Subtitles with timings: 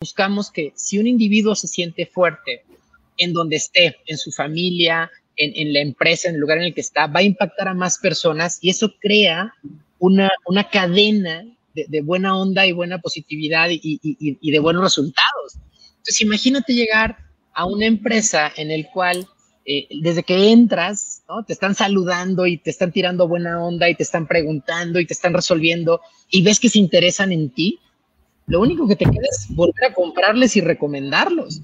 [0.00, 2.64] buscamos que si un individuo se siente fuerte
[3.18, 6.80] en donde esté, en su familia, en, la empresa, en el lugar en el que
[6.80, 9.52] está, va a impactar a más personas y eso crea
[9.98, 10.30] una,
[10.72, 11.44] cadena
[11.74, 15.58] de, buena onda y buena positividad y, de buenos resultados.
[15.90, 17.18] Entonces, imagínate llegar
[17.52, 19.26] a una empresa en el cual
[19.66, 21.44] eh, desde que entras, ¿no?
[21.44, 25.12] te están saludando y te están tirando buena onda y te están preguntando y te
[25.12, 27.80] están resolviendo y ves que se interesan en ti,
[28.46, 31.62] lo único que te queda es volver a comprarles y recomendarlos.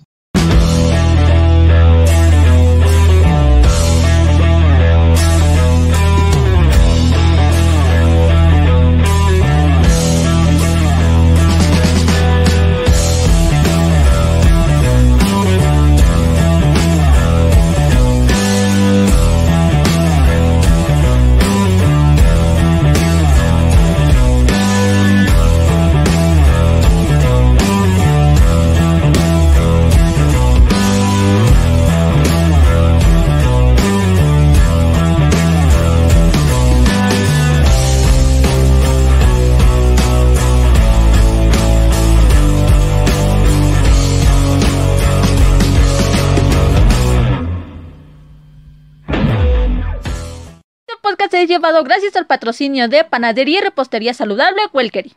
[51.45, 55.15] Llevado gracias al patrocinio de Panadería y Repostería Saludable Welkery.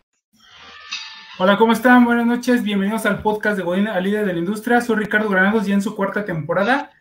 [1.37, 2.03] Hola, ¿cómo están?
[2.03, 4.81] Buenas noches, bienvenidos al podcast de Godín al líder de la industria.
[4.81, 6.91] Soy Ricardo Granados y en su cuarta temporada.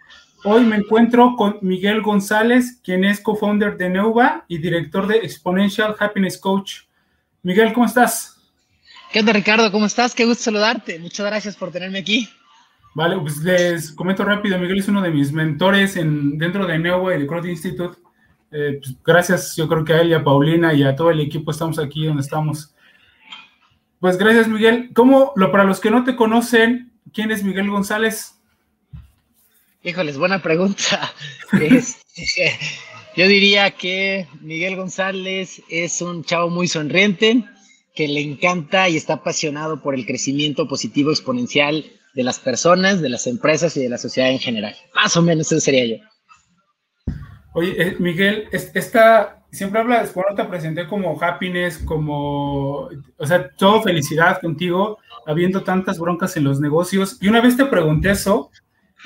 [0.44, 5.96] Hoy me encuentro con Miguel González, quien es co-founder de Neuva y director de Exponential
[5.98, 6.82] Happiness Coach.
[7.42, 8.36] Miguel, ¿cómo estás?
[9.12, 9.72] ¿Qué onda, Ricardo?
[9.72, 10.14] ¿Cómo estás?
[10.14, 11.00] Qué gusto saludarte.
[11.00, 12.28] Muchas gracias por tenerme aquí.
[12.94, 14.58] Vale, pues les comento rápido.
[14.58, 17.98] Miguel es uno de mis mentores en, dentro de Neuva y de Growth Institute
[18.50, 21.20] eh, pues, gracias, yo creo que a él y a Paulina y a todo el
[21.20, 22.74] equipo estamos aquí donde estamos.
[24.00, 24.90] Pues gracias, Miguel.
[24.94, 28.38] ¿Cómo, lo, para los que no te conocen, quién es Miguel González?
[29.82, 31.12] Híjoles, buena pregunta.
[32.20, 32.58] Este,
[33.16, 37.44] yo diría que Miguel González es un chavo muy sonriente,
[37.94, 41.84] que le encanta y está apasionado por el crecimiento positivo exponencial
[42.14, 44.76] de las personas, de las empresas y de la sociedad en general.
[44.94, 46.04] Más o menos eso sería yo.
[47.52, 53.82] Oye, eh, Miguel, esta, siempre hablas, bueno, te presenté como happiness, como, o sea, todo
[53.82, 57.18] felicidad contigo, habiendo tantas broncas en los negocios.
[57.20, 58.50] Y una vez te pregunté eso,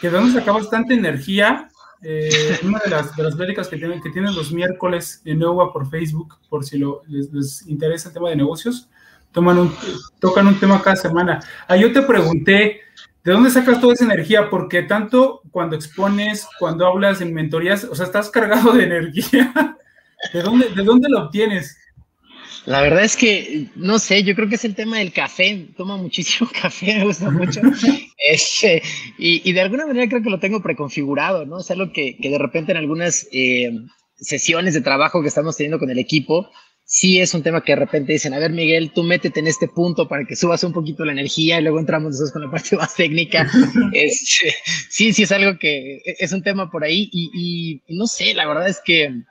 [0.00, 1.68] que de dónde sacabas tanta energía,
[2.02, 5.72] eh, una de las, de las pláticas que tienen, que tienen los miércoles en Nueva
[5.72, 8.88] por Facebook, por si lo, les, interesa el tema de negocios,
[9.30, 9.74] toman un,
[10.18, 11.40] tocan un tema cada semana.
[11.68, 12.80] Ahí yo te pregunté,
[13.24, 14.50] ¿De dónde sacas toda esa energía?
[14.50, 19.76] Porque tanto cuando expones, cuando hablas en mentorías, o sea, estás cargado de energía.
[20.32, 21.78] ¿De dónde, de dónde lo obtienes?
[22.64, 25.68] La verdad es que, no sé, yo creo que es el tema del café.
[25.76, 27.60] Tomo muchísimo café, me gusta mucho.
[28.24, 28.84] Este,
[29.18, 31.58] y, de alguna manera creo que lo tengo preconfigurado, ¿no?
[31.58, 33.72] Es algo que, que de repente en algunas eh,
[34.14, 36.48] sesiones de trabajo que estamos teniendo con el equipo,
[36.92, 39.66] sí es un tema que de repente dicen, a ver Miguel, tú métete en este
[39.66, 42.76] punto para que subas un poquito la energía y luego entramos después con la parte
[42.76, 43.48] más técnica.
[44.90, 48.68] sí, sí es algo que es un tema por ahí y, no sé, la verdad
[48.68, 49.22] es que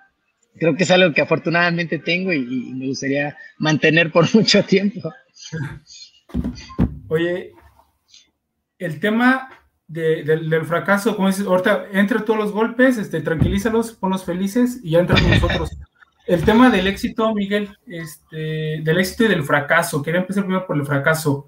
[0.58, 5.14] creo que es algo que afortunadamente tengo y, me gustaría mantener por mucho tiempo.
[7.10, 7.52] Oye,
[8.80, 9.50] el tema
[9.88, 15.02] del, fracaso, como dices, ahorita entra todos los golpes, este, tranquilízalos, ponlos felices y ya
[15.02, 15.70] entran nosotros.
[16.26, 20.02] El tema del éxito, Miguel, este, del éxito y del fracaso.
[20.02, 21.48] Quería empezar primero por el fracaso.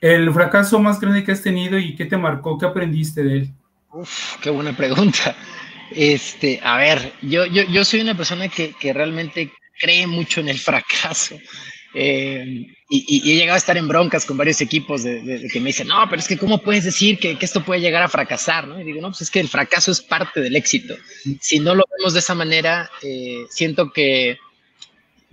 [0.00, 3.50] El fracaso más grande que has tenido y qué te marcó, qué aprendiste de él.
[3.92, 5.36] Uf, qué buena pregunta.
[5.90, 10.48] Este, a ver, yo, yo, yo soy una persona que, que realmente cree mucho en
[10.48, 11.36] el fracaso.
[11.94, 15.88] Eh, y, he llegado a estar en broncas con varios equipos de, que me dicen,
[15.88, 18.66] no, pero es que ¿cómo puedes decir que, esto puede llegar a fracasar?
[18.66, 18.80] ¿no?
[18.80, 20.94] Y digo, no, pues es que el fracaso es parte del éxito.
[21.40, 24.38] Si no lo vemos de esa manera, eh, siento que,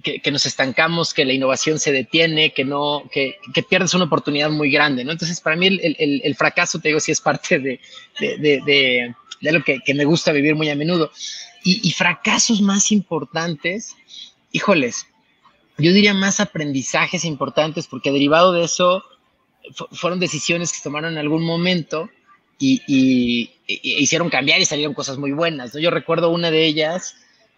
[0.01, 3.37] que, nos estancamos, que la innovación se detiene, que, no, que,
[3.69, 5.03] pierdes una oportunidad muy grande.
[5.03, 5.11] ¿no?
[5.11, 7.79] Entonces, para mí el, fracaso, te digo, sí es parte de,
[8.19, 11.11] de lo que, me gusta vivir muy a menudo.
[11.63, 13.95] Y, y fracasos más importantes,
[14.53, 15.08] híjoles,
[15.79, 19.03] yo diría más aprendizajes importantes, porque derivado de eso
[19.91, 22.09] fueron decisiones que se tomaron en algún momento
[22.57, 25.73] y, hicieron cambiar y salieron cosas muy buenas.
[25.73, 27.15] Yo recuerdo una de ellas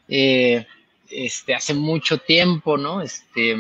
[0.08, 0.66] eh,
[1.10, 3.02] este, hace mucho tiempo, ¿no?
[3.02, 3.58] Este,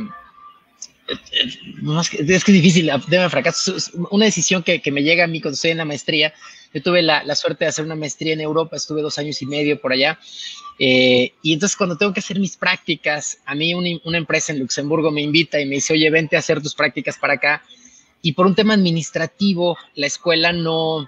[1.11, 3.75] es que es difícil, de fracaso.
[4.11, 6.33] Una decisión que, que, me llega a mí cuando estoy en la maestría.
[6.73, 9.45] Yo tuve la, la, suerte de hacer una maestría en Europa, estuve dos años y
[9.45, 10.19] medio por allá.
[10.79, 14.59] Eh, y entonces cuando tengo que hacer mis prácticas, a mí una, una, empresa en
[14.59, 17.63] Luxemburgo me invita y me dice, oye, vente a hacer tus prácticas para acá.
[18.21, 21.07] y por un tema administrativo, la escuela no,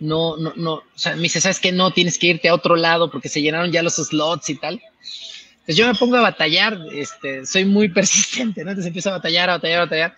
[0.00, 1.72] no, no, no, o sea, me dice, ¿sabes qué?
[1.72, 4.82] No, tienes que irte a otro lado porque se llenaron ya los slots y tal.
[5.64, 8.70] Entonces yo me pongo a batallar, este, soy muy persistente, ¿no?
[8.70, 10.16] Entonces empiezo a batallar, a batallar, a batallar.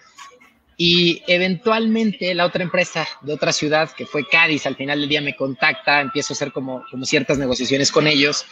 [0.76, 5.20] Y eventualmente la otra empresa de otra ciudad, que fue Cádiz, al final del día
[5.20, 8.44] me contacta, empiezo a hacer como, como ciertas negociaciones con ellos.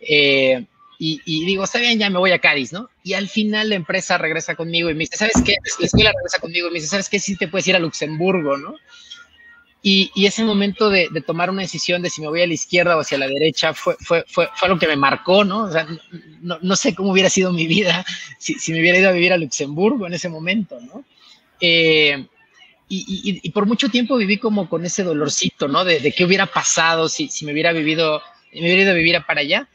[0.00, 0.64] Eh,
[0.96, 2.88] y, y, digo, está bien, ya me voy a Cádiz, ¿no?
[3.02, 5.56] Y al final la empresa regresa conmigo y me dice, ¿sabes qué?
[5.80, 7.18] La escuela regresa conmigo y me dice, ¿sabes qué?
[7.18, 8.76] Sí te puedes ir a Luxemburgo, ¿no?
[9.80, 12.54] Y, y, ese momento de, de, tomar una decisión de si me voy a la
[12.54, 15.64] izquierda o hacia la derecha fue, fue, fue, fue algo que me marcó, ¿no?
[15.64, 15.86] O sea,
[16.40, 18.04] no, no, sé cómo hubiera sido mi vida
[18.38, 21.04] si, si, me hubiera ido a vivir a Luxemburgo en ese momento, ¿no?
[21.60, 22.26] Eh,
[22.88, 25.84] y, y, y, por mucho tiempo viví como con ese dolorcito, ¿no?
[25.84, 28.20] De, de qué hubiera pasado si, si, me hubiera vivido,
[28.52, 29.68] me hubiera ido a vivir para allá.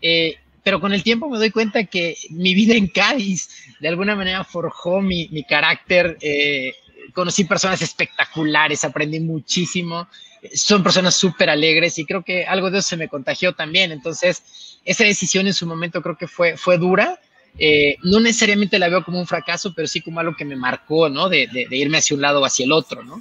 [0.00, 3.48] Eh, pero con el tiempo me doy cuenta que mi vida en Cádiz
[3.80, 6.18] de alguna manera forjó mi, mi carácter.
[6.20, 6.74] Eh,
[7.14, 10.08] conocí personas espectaculares, aprendí muchísimo.
[10.54, 13.92] Son personas súper alegres y creo que algo de eso se me contagió también.
[13.92, 17.18] Entonces, esa decisión en su momento creo que fue, fue dura,
[17.58, 21.08] eh, no necesariamente la veo como un fracaso, pero sí como algo que me marcó,
[21.08, 21.28] ¿no?
[21.28, 23.20] De, de, irme hacia un lado o hacia el otro, ¿no?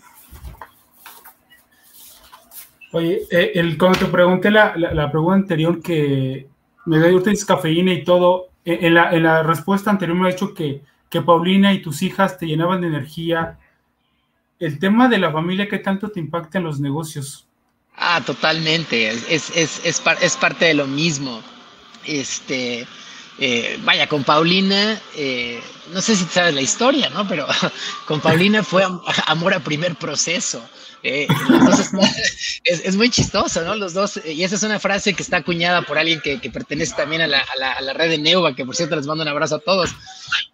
[2.91, 6.47] Oye, eh, el, cuando te pregunté la, la, pregunta anterior que
[6.85, 10.31] me dio ustedes cafeína y todo, en, en, la, en la respuesta anterior me ha
[10.31, 13.57] dicho que, que Paulina y tus hijas te llenaban de energía.
[14.59, 17.47] El tema de la familia, ¿qué tanto te impacta en los negocios?
[17.95, 19.09] Ah, totalmente.
[19.09, 21.41] Es, es, es, es, par, es parte de lo mismo.
[22.05, 22.87] Este,
[23.39, 25.61] eh, vaya, con Paulina, eh,
[25.93, 27.27] no sé si sabes la historia, ¿no?
[27.27, 27.45] Pero
[28.07, 30.67] con Paulina fue am amor a primer proceso.
[31.03, 31.27] Eh,
[32.63, 33.75] es, es, muy chistoso, ¿no?
[33.75, 37.21] Los dos, y esa es una frase que está acuñada por alguien que, pertenece también
[37.21, 39.59] a la, a, la, red de Neuva, que por cierto les mando un abrazo a
[39.59, 39.91] todos.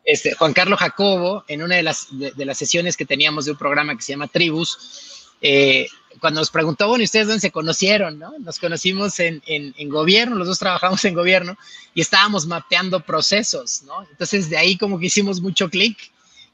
[0.03, 3.57] Este, Juan Carlos Jacobo, en una de las, de las sesiones que teníamos de un
[3.57, 5.87] programa que se llama Tribus, eh,
[6.19, 8.17] cuando nos preguntó, bueno, ¿y ustedes dónde se conocieron?
[8.17, 8.33] ¿no?
[8.39, 11.57] Nos conocimos en, en, en, gobierno, los dos trabajamos en gobierno
[11.93, 14.03] y estábamos mapeando procesos, ¿no?
[14.09, 15.97] Entonces de ahí como que hicimos mucho clic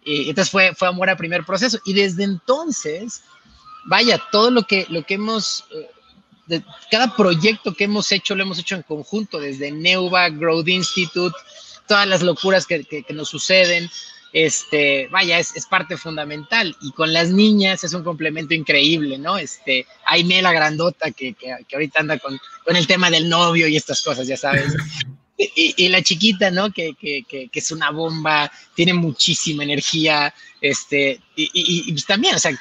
[0.04, 3.22] y entonces fue, fue amor a primer proceso y desde entonces,
[3.90, 5.66] vaya, todo lo que, lo que hemos,
[6.50, 11.36] eh, cada proyecto que hemos hecho lo hemos hecho en conjunto, desde Neuva, Growth Institute,
[11.88, 13.90] todas las locuras que, que, que nos suceden,
[14.32, 16.76] este, vaya, es, es, parte fundamental.
[16.82, 19.38] Y con las niñas es un complemento increíble, ¿no?
[19.38, 23.68] Este, Aime la grandota que, que, que ahorita anda con, con, el tema del novio
[23.68, 24.76] y estas cosas, ya sabes.
[25.42, 26.70] Y, y, la chiquita, ¿no?
[26.70, 32.40] Que, que, que, es una bomba, tiene muchísima energía, este, y, y, y también, o
[32.40, 32.52] sea,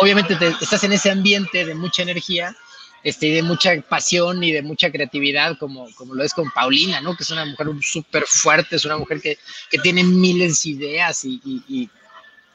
[0.00, 2.56] obviamente te, estás en ese ambiente de mucha energía,
[3.02, 7.00] este, y de mucha pasión y de mucha creatividad, como, como lo es con Paulina,
[7.00, 7.16] ¿no?
[7.16, 9.36] Que es una mujer súper fuerte, es una mujer que,
[9.68, 11.90] que tiene miles de ideas y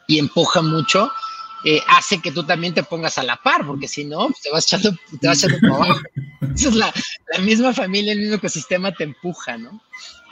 [0.08, 1.12] empuja mucho,
[1.66, 4.52] eh, hace que tú también te pongas a la par, porque si no, pues te
[4.52, 6.02] vas echando, te vas echando para abajo.
[6.56, 6.94] Esa es la,
[7.34, 9.82] la misma familia, el mismo ecosistema te empuja, ¿no?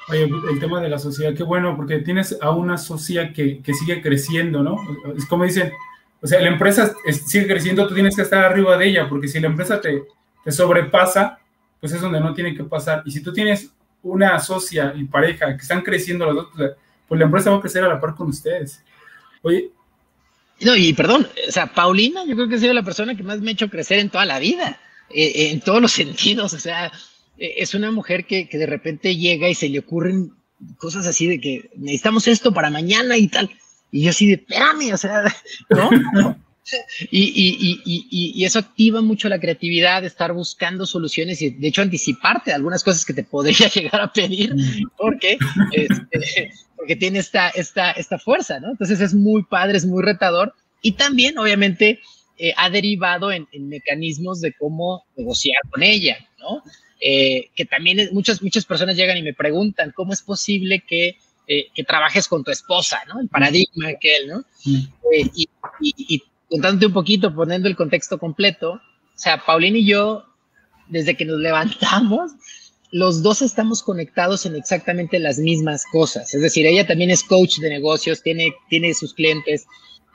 [0.09, 3.74] Oye, el tema de la sociedad, qué bueno, porque tienes a una sociedad que, que
[3.74, 4.77] sigue creciendo, ¿no?
[5.18, 5.74] Es como dicen,
[6.21, 6.95] o sea, la empresa
[7.25, 10.06] sigue creciendo, tú tienes que estar arriba de ella, porque si la empresa te,
[10.45, 11.39] te sobrepasa,
[11.81, 13.03] pues es donde no tiene que pasar.
[13.06, 13.69] Y si tú tienes
[14.01, 16.71] una socia y pareja que están creciendo los dos, pues,
[17.06, 18.81] pues la empresa va a crecer a la par con ustedes.
[19.41, 19.71] Oye.
[20.62, 23.42] No, y perdón, o sea, Paulina, yo creo que ha sido la persona que más
[23.42, 26.54] me ha hecho crecer en toda la vida, eh, en todos los sentidos.
[26.54, 26.92] O sea,
[27.37, 30.33] eh, es una mujer que, que de repente llega y se le ocurren
[30.78, 33.49] cosas así de que necesitamos esto para mañana y tal
[33.92, 35.23] y yo así de, espérame, o sea,
[35.69, 36.37] ¿no?
[37.11, 41.81] Y, y, y, y, eso activa mucho la creatividad, estar buscando soluciones y de hecho
[41.81, 44.54] anticiparte de algunas cosas que te podría llegar a pedir,
[44.97, 45.37] porque,
[45.71, 46.52] este,
[46.87, 48.71] porque tiene esta, esta, esta fuerza, ¿no?
[48.71, 51.99] Entonces es muy padre, es muy retador y también obviamente
[52.37, 56.63] eh, ha derivado en, en, mecanismos de cómo negociar con ella, ¿no?
[57.01, 61.17] Eh, que también es, muchas, muchas personas llegan y me preguntan, ¿cómo es posible que
[61.49, 63.19] eh, que trabajes con tu esposa, ¿no?
[63.19, 64.39] El paradigma aquel, ¿no?
[64.63, 64.75] Mm.
[65.11, 65.49] Eh, y,
[65.81, 68.81] y, y, contándote un poquito, poniendo el contexto completo, o
[69.13, 70.23] sea, Paulina y yo,
[70.87, 72.31] desde que nos levantamos,
[72.91, 76.33] los dos estamos conectados en exactamente las mismas cosas.
[76.33, 79.65] Es decir, ella también es coach de negocios, tiene, tiene sus clientes,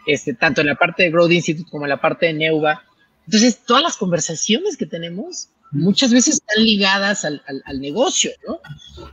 [0.06, 2.82] este, tanto en la parte de Growth Institute como en la parte de Neuva.
[3.26, 8.60] Entonces, todas las conversaciones que tenemos muchas veces están ligadas al, al, negocio, ¿no?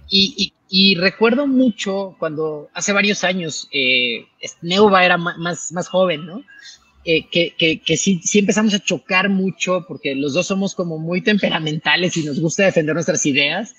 [0.09, 4.27] Y, recuerdo mucho cuando hace varios años eh,
[4.61, 6.43] Neuva era más, más joven, ¿no?
[7.05, 10.97] Eh, que, que, que sí, sí, empezamos a chocar mucho porque los dos somos como
[10.97, 13.75] muy temperamentales y nos gusta defender nuestras ideas.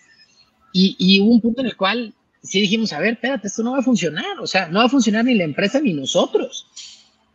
[0.73, 3.73] Y, y hubo un punto en el cual sí dijimos, a ver, espérate, esto no
[3.73, 6.67] va a funcionar, o sea, no va a funcionar ni la empresa ni nosotros.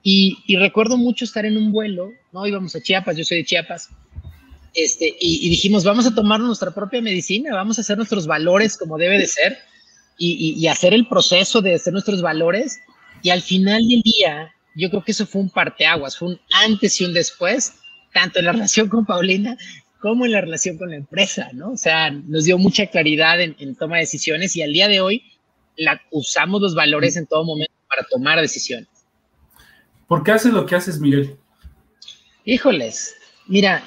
[0.03, 2.45] Y, recuerdo mucho estar en un vuelo, ¿no?
[2.45, 3.89] Íbamos a Chiapas, yo soy de Chiapas,
[4.73, 8.97] este, y, dijimos, vamos a tomar nuestra propia medicina, vamos a hacer nuestros valores como
[8.97, 9.57] debe de ser
[10.17, 12.79] y, y hacer el proceso de hacer nuestros valores.
[13.23, 16.99] Y al final del día, yo creo que eso fue un parteaguas, fue un antes
[17.01, 17.75] y un después,
[18.13, 19.57] tanto en la relación con Paulina
[19.99, 21.71] como en la relación con la empresa, ¿no?
[21.71, 25.01] O sea, nos dio mucha claridad en, en toma de decisiones y al día de
[25.01, 25.23] hoy
[25.77, 28.87] la, usamos los valores en todo momento para tomar decisiones.
[30.07, 31.35] ¿Por qué haces lo que haces, Miguel?
[32.43, 33.15] Híjoles,
[33.47, 33.83] mira,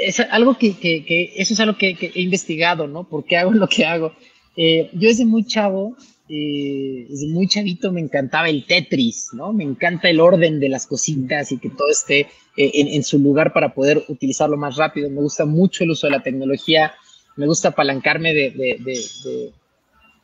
[0.00, 3.04] es algo que, que, eso es algo que, he investigado, ¿no?
[3.04, 4.14] ¿Por qué hago lo que hago?
[4.56, 5.96] Eh, yo desde muy chavo,
[6.28, 9.52] eh, desde muy chavito me encantaba el Tetris, ¿no?
[9.52, 12.20] Me encanta el orden de las cositas y que todo esté
[12.56, 15.08] eh, en, en, su lugar para poder utilizarlo más rápido.
[15.08, 16.92] Me gusta mucho el uso de la tecnología,
[17.36, 19.52] me gusta apalancarme de, de, de,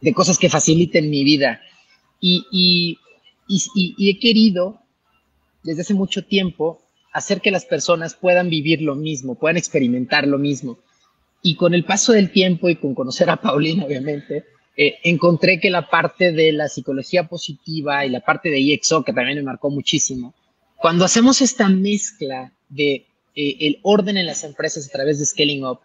[0.01, 1.61] de cosas que faciliten mi vida.
[2.21, 2.99] Y, y,
[3.49, 4.81] y, y he querido
[5.63, 6.83] desde hace mucho tiempo
[7.13, 10.79] hacer que las personas puedan vivir lo mismo, puedan experimentar lo mismo.
[11.43, 14.45] Y con el paso del tiempo y con conocer a Paulina, obviamente,
[14.77, 19.13] eh, encontré que la parte de la psicología positiva y la parte de EXO, que
[19.13, 20.35] también me marcó muchísimo,
[20.77, 25.65] cuando hacemos esta mezcla de eh, el orden en las empresas a través de Scaling
[25.65, 25.79] Up,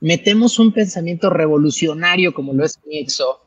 [0.00, 3.40] metemos un pensamiento revolucionario como lo es EXO,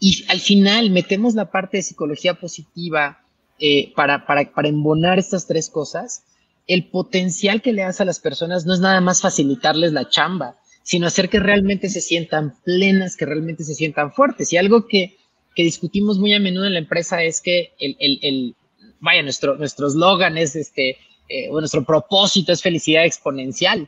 [0.00, 3.24] y al final metemos la parte de psicología positiva,
[3.58, 6.22] eh, para, para, para embonar estas tres cosas,
[6.68, 10.56] el potencial que le das a las personas no es nada más facilitarles la chamba,
[10.88, 14.54] sino hacer que realmente se sientan plenas, que realmente se sientan fuertes.
[14.54, 15.18] Y algo que,
[15.54, 18.54] que discutimos muy a menudo en la empresa es que el, el, el
[18.98, 20.96] vaya, nuestro, nuestro eslogan es este,
[21.28, 23.86] eh, nuestro propósito es felicidad exponencial.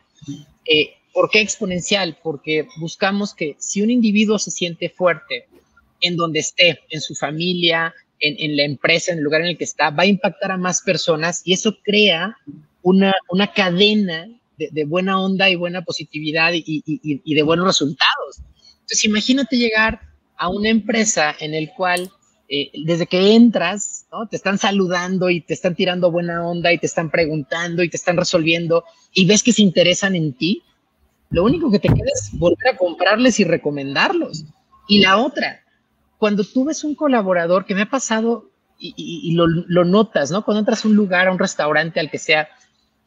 [0.66, 2.18] Eh, ¿Por qué exponencial?
[2.22, 5.46] Porque buscamos que si un individuo se siente fuerte
[6.02, 9.64] en donde esté, en su familia, en, la empresa, en el lugar en el que
[9.64, 12.36] está, va a impactar a más personas y eso crea
[12.82, 14.28] una, una cadena
[14.70, 18.38] de, buena onda y buena positividad y, de buenos resultados.
[18.72, 20.00] Entonces, imagínate llegar
[20.36, 22.10] a una empresa en el cual
[22.48, 24.26] eh, desde que entras, ¿no?
[24.26, 27.96] te están saludando y te están tirando buena onda y te están preguntando y te
[27.96, 30.62] están resolviendo y ves que se interesan en ti,
[31.30, 34.44] lo único que te queda es volver a comprarles y recomendarlos.
[34.88, 35.60] Y la otra,
[36.18, 38.50] cuando tú ves un colaborador que me ha pasado
[38.82, 40.44] y, lo, notas, ¿no?
[40.44, 42.48] Cuando entras a un lugar, a un restaurante, al que sea,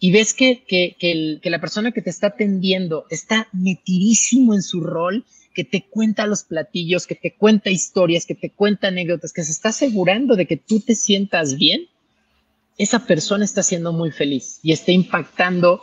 [0.03, 5.23] y ves que, que, la persona que te está atendiendo está metidísimo en su rol,
[5.53, 9.53] que te cuenta los platillos, que te cuenta historias, que te cuenta anécdotas, que se
[9.53, 11.87] está asegurando de que tú te sientas bien,
[12.77, 15.81] esa persona está siendo muy feliz y está impactando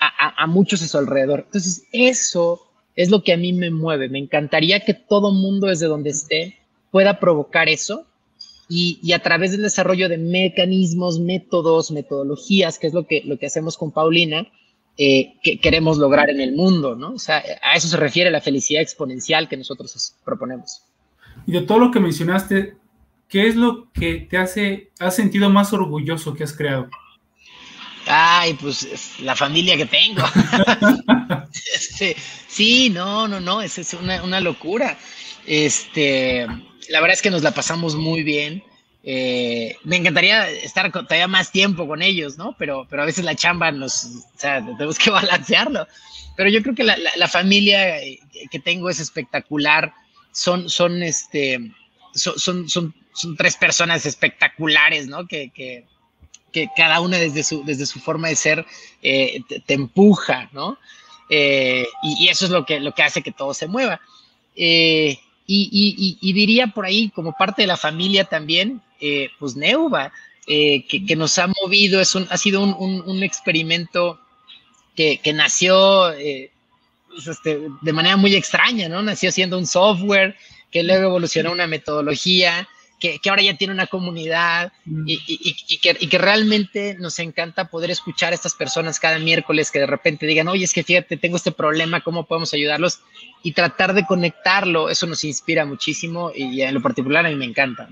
[0.00, 1.42] a, a muchos a su alrededor.
[1.44, 2.62] Entonces, eso
[2.96, 4.08] es lo que a mí me mueve.
[4.08, 6.56] Me encantaría que todo mundo desde donde esté
[6.90, 8.06] pueda provocar eso
[8.68, 13.46] y, a través del desarrollo de mecanismos, métodos, metodologías, que es lo que, lo que
[13.46, 14.46] hacemos con Paulina,
[14.98, 17.12] eh, que queremos lograr en el mundo, ¿no?
[17.12, 20.82] O sea, a eso se refiere la felicidad exponencial que nosotros proponemos.
[21.46, 22.74] Y de todo lo que mencionaste,
[23.28, 26.90] ¿qué es lo que te hace, has sentido más orgulloso que has creado?
[28.06, 30.22] Ay, pues la familia que tengo.
[31.74, 34.98] Este, sí, no, no, no, es, es una, una locura.
[35.46, 36.46] Este,
[36.88, 38.62] la verdad es que nos la pasamos muy bien.
[39.04, 42.54] Eh, me encantaría estar todavía más tiempo con ellos, ¿no?
[42.58, 45.86] Pero, pero a veces la chamba nos, o sea, tenemos que balancearlo.
[46.36, 49.92] Pero yo creo que la, familia eh, que tengo es espectacular.
[50.32, 51.72] Son, son, este,
[52.14, 52.94] son, son, son,
[53.36, 55.26] tres personas espectaculares, ¿no?
[55.26, 55.84] Que, que,
[56.52, 58.64] que, cada una desde su, desde su forma de ser
[59.02, 60.78] eh, te, empuja, ¿no?
[61.30, 64.00] y, y, eso es lo que, lo que hace que todo se mueva.
[64.60, 65.18] Eh,
[65.50, 70.12] y, diría por ahí, como parte de la familia también, eh, pues Neuva,
[70.46, 74.20] eh, que, nos ha movido, es ha sido un, experimento
[74.94, 76.50] que, nació eh,
[77.08, 79.02] pues, este, de manera muy extraña, ¿no?
[79.02, 80.36] Nació siendo un software
[80.70, 85.04] que luego evolucionó una metodología que, ahora ya tiene una comunidad mm.
[85.06, 90.26] y, que, realmente nos encanta poder escuchar a estas personas cada miércoles que de repente
[90.26, 93.00] digan, oye, es que fíjate, tengo este problema, ¿cómo podemos ayudarlos?
[93.42, 97.44] Y tratar de conectarlo, eso nos inspira muchísimo y en lo particular a mí me
[97.44, 97.88] encanta.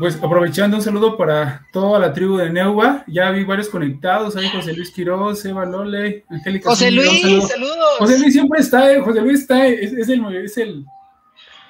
[0.00, 4.48] pues aprovechando un saludo para toda la tribu de Neuva, ya vi varios conectados, ahí
[4.48, 6.70] José Luis Quiroz, Eva Lole, Angélica.
[6.70, 7.98] José Luis, saludos.
[7.98, 10.08] José Luis siempre está, eh, José Luis está, es, es
[10.56, 10.84] el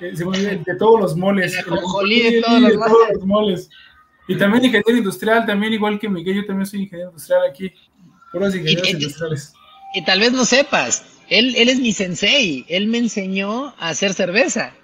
[0.00, 1.52] de, todos los moles.
[1.52, 3.70] De, todos, los, moles.
[4.28, 7.72] Y también ingeniero industrial, también igual que Miguel, yo también soy ingeniero industrial aquí.
[8.32, 9.52] Puros ingenieros industriales.
[9.94, 14.12] Y tal vez no sepas, él, él es mi sensei, él me enseñó a hacer
[14.12, 14.74] cerveza.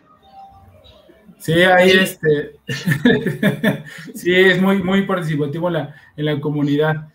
[1.38, 2.56] Sí, ahí este,
[4.14, 7.08] sí, es muy, muy participativo en la, en la comunidad.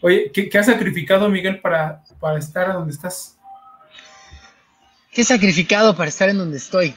[0.00, 3.38] Oye, ¿qué, ¿qué, has sacrificado, Miguel, para, para estar donde estás?
[5.12, 6.94] ¿Qué he sacrificado para estar en donde estoy?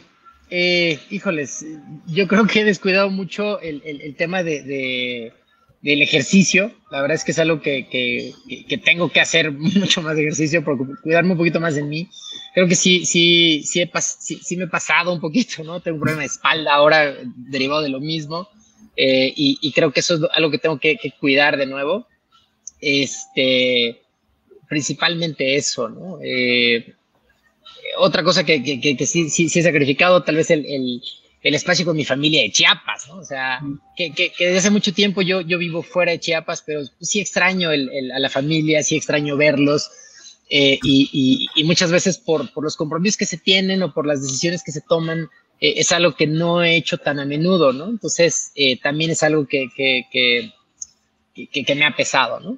[0.50, 1.66] Eh, híjoles,
[2.08, 5.34] yo creo que he descuidado mucho el, el, el tema de, de,
[5.86, 6.72] del ejercicio.
[6.90, 8.34] La verdad es que es algo que, que,
[8.68, 12.10] que, tengo que hacer mucho más ejercicio, por cuidarme un poquito más de mí.
[12.56, 15.82] Creo que sí, sí, sí, he sí, sí, me he pasado un poquito, ¿no?
[15.82, 18.50] Tengo un problema de espalda ahora derivado de lo mismo.
[18.98, 22.08] Eh, y, y, creo que eso es algo que tengo que, cuidar de nuevo.
[22.82, 24.02] Este,
[24.68, 26.18] principalmente eso, ¿no?
[26.24, 26.95] Eh,
[27.98, 31.02] otra cosa que, que, que, sí, sí, sí, he sacrificado, tal vez el, el,
[31.42, 33.18] el, espacio con mi familia de Chiapas, ¿no?
[33.18, 33.62] O sea,
[33.96, 38.12] que, desde hace mucho tiempo yo, yo vivo fuera de Chiapas, pero sí extraño el,
[38.12, 39.90] a la familia, sí extraño verlos.
[40.48, 44.06] Eh, y, y, y, muchas veces por, por, los compromisos que se tienen o por
[44.06, 45.28] las decisiones que se toman,
[45.60, 47.88] eh, es algo que no he hecho tan a menudo, ¿no?
[47.88, 52.58] Entonces, eh, también es algo que, que, que, que, me ha pesado, ¿no?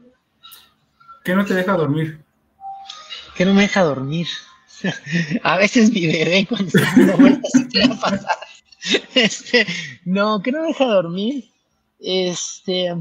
[1.24, 2.20] ¿Qué no te deja dormir?
[3.36, 4.28] ¿Qué no me deja dormir?
[5.44, 8.38] a veces mi bebé cuando está dando vueltas se pasar.
[9.16, 9.66] Este,
[10.06, 11.46] no, que no deja dormir.
[12.00, 12.94] Este,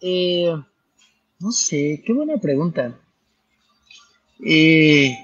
[0.00, 0.54] eh,
[1.38, 2.98] no sé, qué buena pregunta.
[4.44, 5.16] Eh,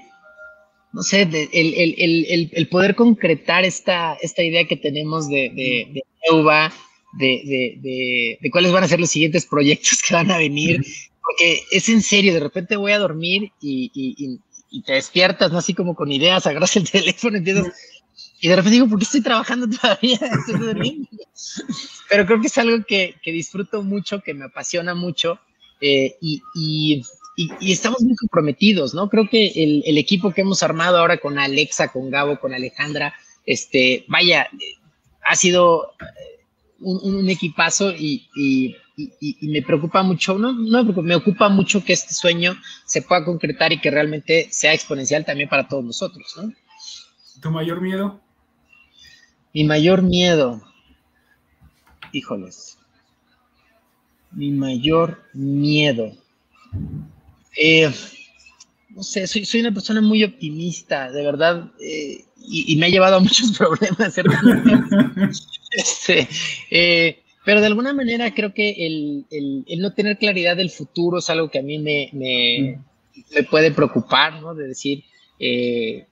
[0.93, 5.87] no sé, el, el, el, el, poder concretar esta, esta idea que tenemos de, de,
[5.93, 6.73] de Euba,
[7.19, 10.81] de, de, cuáles van a ser los siguientes proyectos que van a venir,
[11.21, 14.39] porque es en serio, de repente voy a dormir y
[14.83, 15.57] te despiertas, ¿no?
[15.57, 17.67] Así como con ideas, agarras el teléfono, empiezas...
[18.41, 20.19] Y de repente digo, ¿por qué estoy trabajando todavía?
[22.09, 25.39] Pero creo que es algo que, que, disfruto mucho, que me apasiona mucho
[25.81, 27.03] eh, y, y,
[27.35, 29.09] y, estamos muy comprometidos, ¿no?
[29.09, 33.13] Creo que el, el, equipo que hemos armado ahora con Alexa, con Gabo, con Alejandra,
[33.45, 34.49] este, vaya,
[35.25, 35.93] ha sido
[36.79, 38.75] un equipazo y,
[39.19, 43.23] y, me preocupa mucho, no, no me, me ocupa mucho que este sueño se pueda
[43.23, 46.53] concretar y que realmente sea exponencial también para todos nosotros, ¿no?
[47.41, 48.19] ¿Tu mayor miedo?
[49.53, 50.61] Mi mayor miedo,
[52.11, 52.77] híjoles,
[54.31, 56.11] mi mayor miedo.
[57.55, 57.91] Eh,
[58.89, 62.89] no sé, soy, soy, una persona muy optimista, de verdad, eh, y, y, me ha
[62.89, 64.17] llevado a muchos problemas.
[65.71, 66.27] este,
[66.69, 71.17] eh, pero de alguna manera creo que el, el, el, no tener claridad del futuro
[71.17, 73.23] es algo que a mí me, me, mm.
[73.33, 74.53] me puede preocupar, ¿no?
[74.53, 75.03] De decir
[75.39, 76.05] eh,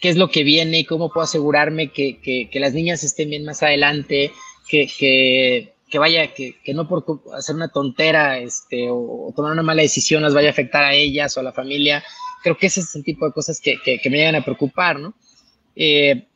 [0.00, 3.28] qué es lo que viene y cómo puedo asegurarme que, que, que las niñas estén
[3.28, 4.30] bien más adelante,
[4.68, 7.04] que, que, que vaya, que, no por
[7.36, 10.94] hacer una tontera este, o, o, tomar una mala decisión las vaya a afectar a
[10.94, 12.04] ellas o a la familia.
[12.44, 15.12] Creo que ese es el tipo de cosas que, que me llegan a preocupar, ¿no?
[15.74, 16.28] Eh,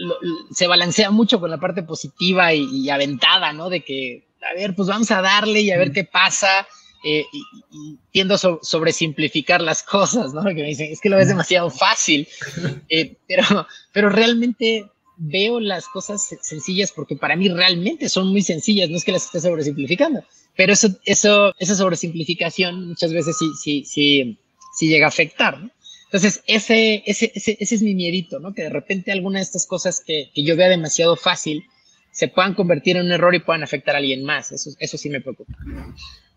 [0.00, 0.16] lo,
[0.50, 3.68] se balancea mucho con la parte positiva y, y, aventada, ¿no?
[3.68, 6.66] De que, a ver, pues vamos a darle y a ver qué pasa.
[7.02, 10.42] Eh, y, y, tiendo a so, sobresimplificar las cosas, ¿no?
[10.44, 12.26] Que me dicen, es que lo ves demasiado fácil.
[12.88, 14.84] Eh, pero, pero realmente
[15.16, 19.26] veo las cosas sencillas porque para mí realmente son muy sencillas, no es que las
[19.26, 20.24] esté sobresimplificando.
[20.56, 24.38] Pero eso, eso, esa sobresimplificación muchas veces sí, sí, sí,
[24.74, 25.70] sí llega a afectar, ¿no?
[26.12, 28.52] Entonces, ese, ese, ese, ese, es mi miedito, ¿no?
[28.52, 31.64] Que de repente alguna de estas cosas que, que, yo vea demasiado fácil
[32.10, 34.50] se puedan convertir en un error y puedan afectar a alguien más.
[34.50, 35.54] Eso, eso sí me preocupa.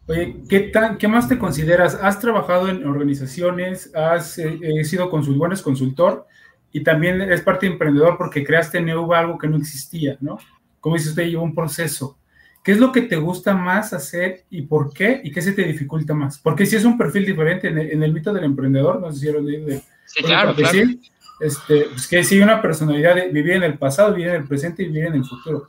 [0.05, 1.95] Oye, ¿qué, tan, ¿qué más te consideras?
[1.95, 3.89] ¿Has trabajado en organizaciones?
[3.95, 6.27] ¿Has eh, eh sido consul, bueno, es consultor?
[6.71, 10.37] Y también eres parte emprendedor porque creaste en algo que no existía, ¿no?
[10.79, 12.19] Como dice usted, lleva un proceso.
[12.63, 15.19] ¿Qué es lo que te gusta más hacer y por qué?
[15.21, 16.39] ¿Y qué se te dificulta más?
[16.39, 19.19] Porque si es un perfil diferente en el, en el mito del emprendedor, no sé
[19.19, 20.71] si lo de, sí, claro, claro.
[20.71, 20.99] Decir,
[21.41, 24.81] este, pues que si una personalidad de vivir en el pasado, vivir en el presente
[24.81, 25.67] y vivir en el futuro.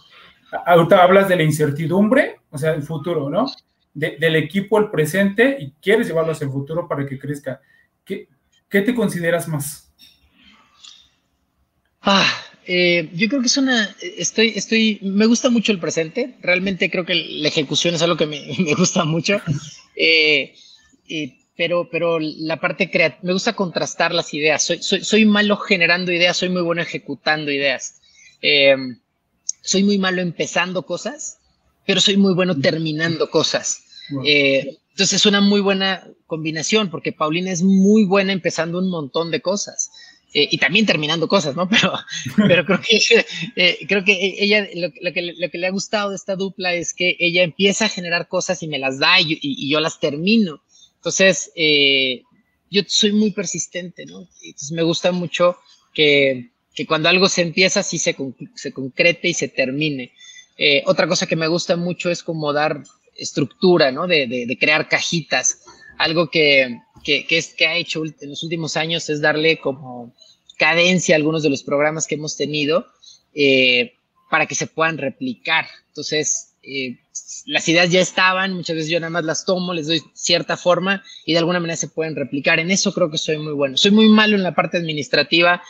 [0.66, 3.46] Ahorita hablas de la incertidumbre, o sea, el futuro, ¿no?
[3.92, 7.60] De, del equipo al presente y quieres llevarlo hacia el futuro para que crezca.
[8.04, 8.28] ¿Qué,
[8.68, 9.92] qué te consideras más?
[12.02, 12.30] Ah,
[12.66, 17.04] eh, yo creo que es una, estoy, estoy, me gusta mucho el presente, realmente creo
[17.04, 19.40] que la ejecución es algo que me, me gusta mucho,
[19.96, 20.54] eh,
[21.08, 25.56] eh, pero, pero la parte creativa, me gusta contrastar las ideas, soy, soy, soy, malo
[25.56, 28.00] generando ideas, soy muy bueno ejecutando ideas,
[28.40, 28.76] eh,
[29.60, 31.38] soy muy malo empezando cosas,
[31.86, 33.82] pero soy muy bueno terminando cosas.
[34.10, 34.22] Wow.
[34.26, 39.40] entonces es una muy buena combinación porque Paulina es muy buena empezando un montón de
[39.40, 39.90] cosas
[40.34, 41.68] eh, y también terminando cosas, ¿no?
[41.70, 41.92] Pero,
[42.36, 43.24] pero creo que,
[43.56, 46.74] eh, creo que ella, lo, lo, que, lo que le ha gustado de esta dupla
[46.74, 49.80] es que ella empieza a generar cosas y me las da y, y, y yo
[49.80, 50.62] las termino.
[50.96, 52.22] Entonces, eh,
[52.70, 54.28] yo soy muy persistente, ¿no?
[54.42, 55.56] Entonces me gusta mucho
[55.92, 58.16] que, que cuando algo se empieza, sí se,
[58.54, 60.12] se concrete y se termine.
[60.56, 62.82] Eh, otra cosa que me gusta mucho es como dar
[63.16, 64.06] estructura, ¿no?
[64.06, 65.62] De, de, crear cajitas.
[65.98, 70.14] Algo que, que, que, es, que ha hecho en los últimos años es darle como
[70.58, 72.86] cadencia a algunos de los programas que hemos tenido
[73.34, 73.94] eh,
[74.30, 75.66] para que se puedan replicar.
[75.88, 76.98] Entonces, eh,
[77.46, 81.04] las ideas ya estaban, muchas veces yo nada más las tomo, les doy cierta forma
[81.26, 82.58] y de alguna manera se pueden replicar.
[82.58, 83.76] En eso creo que soy muy bueno.
[83.76, 85.62] Soy muy malo en la parte administrativa.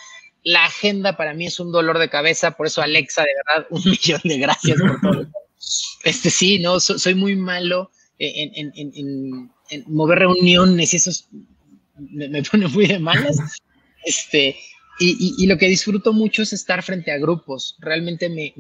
[0.43, 3.83] La agenda para mí es un dolor de cabeza, por eso Alexa, de verdad, un
[3.85, 5.27] millón de gracias por todo.
[6.05, 9.51] Este sí, no, soy muy malo en,
[9.87, 11.11] mover reuniones y eso
[11.99, 13.37] me, pone muy de malas.
[14.07, 14.55] Este,
[15.01, 17.75] y, lo que disfruto mucho es estar frente a grupos.
[17.81, 18.53] Realmente me,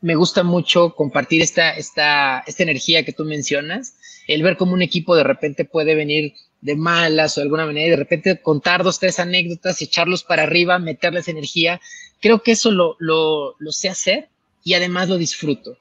[0.00, 3.94] me gusta mucho compartir esta, esta, esta energía que tú mencionas,
[4.26, 7.86] el ver cómo un equipo de repente puede venir de malas o de alguna manera
[7.86, 11.80] y de repente contar dos, tres anécdotas, echarlos para arriba, meterles energía.
[12.20, 14.28] Creo que eso lo, lo, lo sé hacer
[14.64, 15.78] y además lo disfruto.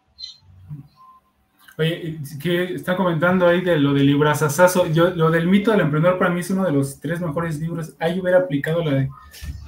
[1.77, 4.87] Oye, que está comentando ahí de lo del librazazazo.
[4.87, 7.93] Yo, lo del mito del emprendedor para mí es uno de los tres mejores libros.
[7.99, 9.09] Ahí hubiera aplicado la de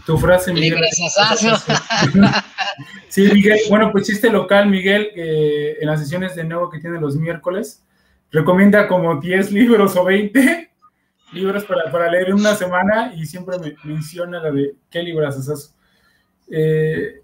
[0.05, 0.79] tu frase, Miguel.
[3.09, 3.59] sí, Miguel.
[3.69, 7.83] Bueno, pues chiste local, Miguel, en las sesiones de nuevo que tiene los miércoles,
[8.31, 10.69] recomienda como 10 libros o 20
[11.33, 15.73] libros para, para leer en una semana y siempre me menciona la de qué librazazazo.
[16.51, 17.21] Eh,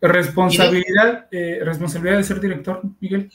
[0.00, 3.30] responsabilidad, eh, responsabilidad de ser director, Miguel.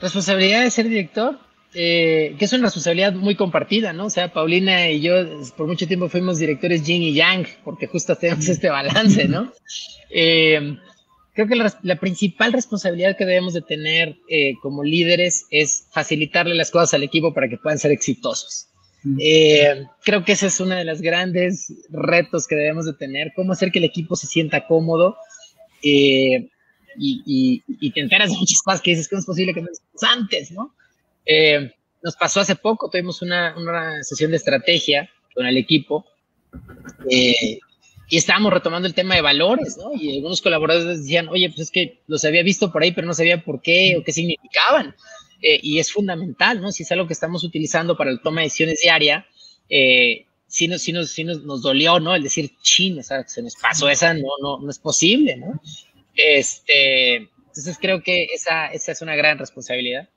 [0.00, 1.38] Responsabilidad de ser director,
[1.74, 4.06] eh, que es una responsabilidad muy compartida, ¿no?
[4.06, 5.14] O sea, Paulina y yo
[5.56, 9.52] por mucho tiempo fuimos directores yin y yang, porque justo tenemos este balance, ¿no?
[10.10, 10.76] Eh,
[11.34, 16.70] creo que la, principal responsabilidad que debemos de tener eh, como líderes es facilitarle las
[16.70, 18.68] cosas al equipo para que puedan ser exitosos.
[20.04, 23.70] creo que ese es uno de los grandes retos que debemos de tener, cómo hacer
[23.72, 25.16] que el equipo se sienta cómodo
[26.98, 29.68] y, y, te enteras de muchas cosas que dices, ¿cómo es posible que no
[30.02, 30.74] antes, no?
[31.24, 36.06] Eh, nos pasó hace poco, tuvimos una, una, sesión de estrategia con el equipo
[37.10, 37.58] eh,
[38.08, 39.92] y estábamos retomando el tema de valores, ¿no?
[39.94, 43.14] Y algunos colaboradores decían, oye, pues es que los había visto por ahí, pero no
[43.14, 44.94] sabía por qué o qué significaban.
[45.42, 46.72] Eh, y es fundamental, ¿no?
[46.72, 49.26] Si es algo que estamos utilizando para el toma de decisiones diaria,
[49.68, 52.14] eh, sí, nos, sí, nos, sí nos, nos, dolió, ¿no?
[52.14, 55.60] El decir, chin, o sea, se nos pasó esa, no, no, no es posible, ¿no?
[56.18, 60.08] Este, entonces creo que esa, esa es una gran responsabilidad.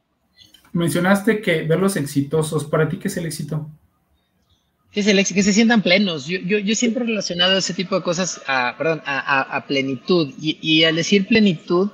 [0.73, 3.69] Mencionaste que verlos exitosos, ¿para ti qué es el éxito?
[4.91, 5.35] ¿Qué es el éxito?
[5.35, 6.25] Que se sientan plenos.
[6.25, 10.33] Yo, yo, yo siempre he relacionado ese tipo de cosas a, perdón, a, a, plenitud.
[10.41, 11.91] Y, y, al decir plenitud,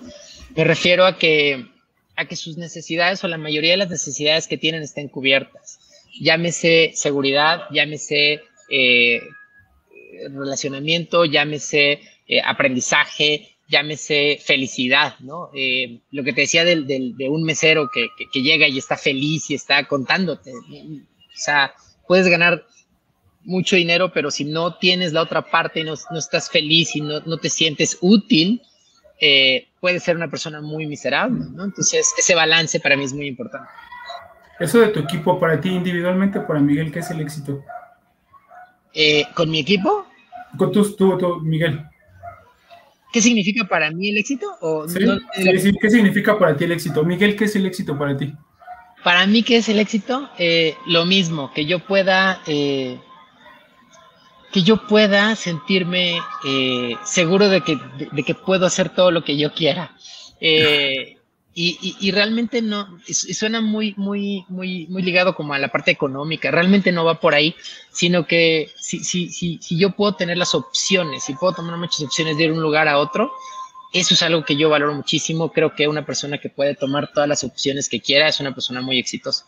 [0.55, 1.67] me refiero a que,
[2.15, 5.79] a que sus necesidades o la mayoría de las necesidades que tienen estén cubiertas.
[6.19, 9.21] Llámese seguridad, llámese eh,
[10.31, 15.49] relacionamiento, llámese eh, aprendizaje, llámese felicidad, ¿no?
[15.53, 19.49] Eh, lo que te decía del, de un mesero que, que, llega y está feliz
[19.49, 20.51] y está contándote.
[20.51, 21.73] O sea,
[22.07, 22.65] puedes ganar
[23.43, 27.01] mucho dinero, pero si no tienes la otra parte y no, no estás feliz y
[27.01, 28.61] no, no te sientes útil,
[29.19, 31.63] eh, puedes ser una persona muy miserable, ¿no?
[31.65, 33.69] Entonces, ese balance para mí es muy importante.
[34.59, 37.63] Eso de tu equipo, para ti individualmente, para Miguel, ¿qué es el éxito?
[38.93, 40.05] Eh, ¿Con mi equipo?
[40.57, 41.85] Con tú, tú, tú Miguel.
[43.11, 44.47] ¿Qué significa para mí el éxito?
[44.61, 44.99] ¿O sí,
[45.81, 47.03] ¿Qué significa para ti el éxito?
[47.03, 48.33] Miguel, ¿qué es el éxito para ti?
[49.03, 50.29] Para mí, ¿qué es el éxito?
[50.37, 52.99] Eh, lo mismo, que yo pueda, eh,
[54.51, 57.77] que yo pueda sentirme eh, seguro de que,
[58.11, 59.95] de, que, puedo hacer todo lo que yo quiera.
[61.59, 66.91] Y, realmente no, suena muy, muy, muy, muy ligado como a la parte económica, realmente
[66.91, 67.55] no va por ahí,
[67.91, 72.37] sino que si, si, si, yo puedo tener las opciones, si puedo tomar muchas opciones
[72.37, 73.31] de ir de un lugar a otro,
[73.91, 77.27] eso es algo que yo valoro muchísimo, creo que una persona que puede tomar todas
[77.27, 79.47] las opciones que quiera es una persona muy exitosa.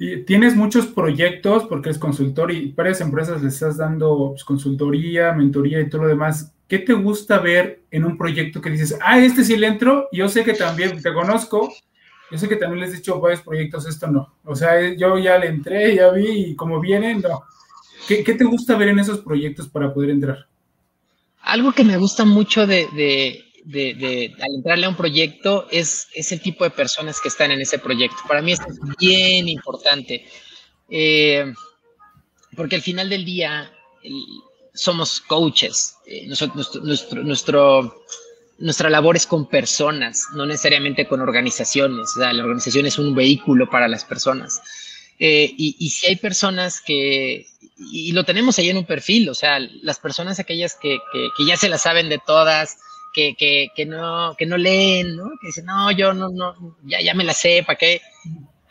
[0.00, 5.32] Y tienes muchos proyectos porque es consultor y varias empresas le estás dando pues, consultoría,
[5.32, 6.52] mentoría y todo lo demás.
[6.68, 10.08] ¿Qué te gusta ver en un proyecto que dices, ah, este sí le entro?
[10.12, 11.72] Yo sé que también te conozco,
[12.30, 14.34] yo sé que también les he dicho varios proyectos, esto no.
[14.44, 17.42] O sea, yo ya le entré, ya vi y como vienen, no.
[18.06, 20.46] ¿Qué, te gusta ver en esos proyectos para poder entrar?
[21.42, 26.32] Algo que me gusta mucho de, de, de, al entrarle a un proyecto es, es,
[26.32, 28.16] el tipo de personas que están en ese proyecto.
[28.26, 30.26] Para mí esto es bien importante.
[30.88, 31.52] Eh,
[32.56, 33.70] porque al final del día,
[34.78, 35.96] somos coaches.
[36.06, 36.52] Eh, nuestro,
[37.22, 38.04] nuestro,
[38.58, 42.10] nuestra labor es con personas, no necesariamente con organizaciones.
[42.16, 44.60] la organización es un vehículo para las personas.
[45.20, 47.46] Eh, y, si hay personas que,
[47.92, 51.56] y lo tenemos ahí en un perfil, o sea, las personas aquellas que, que, ya
[51.56, 52.78] se las saben de todas,
[53.12, 55.30] que, que, que, no, que no leen, ¿no?
[55.40, 58.00] Que dicen, no, yo no, no, ya, ya me la sé, ¿para qué?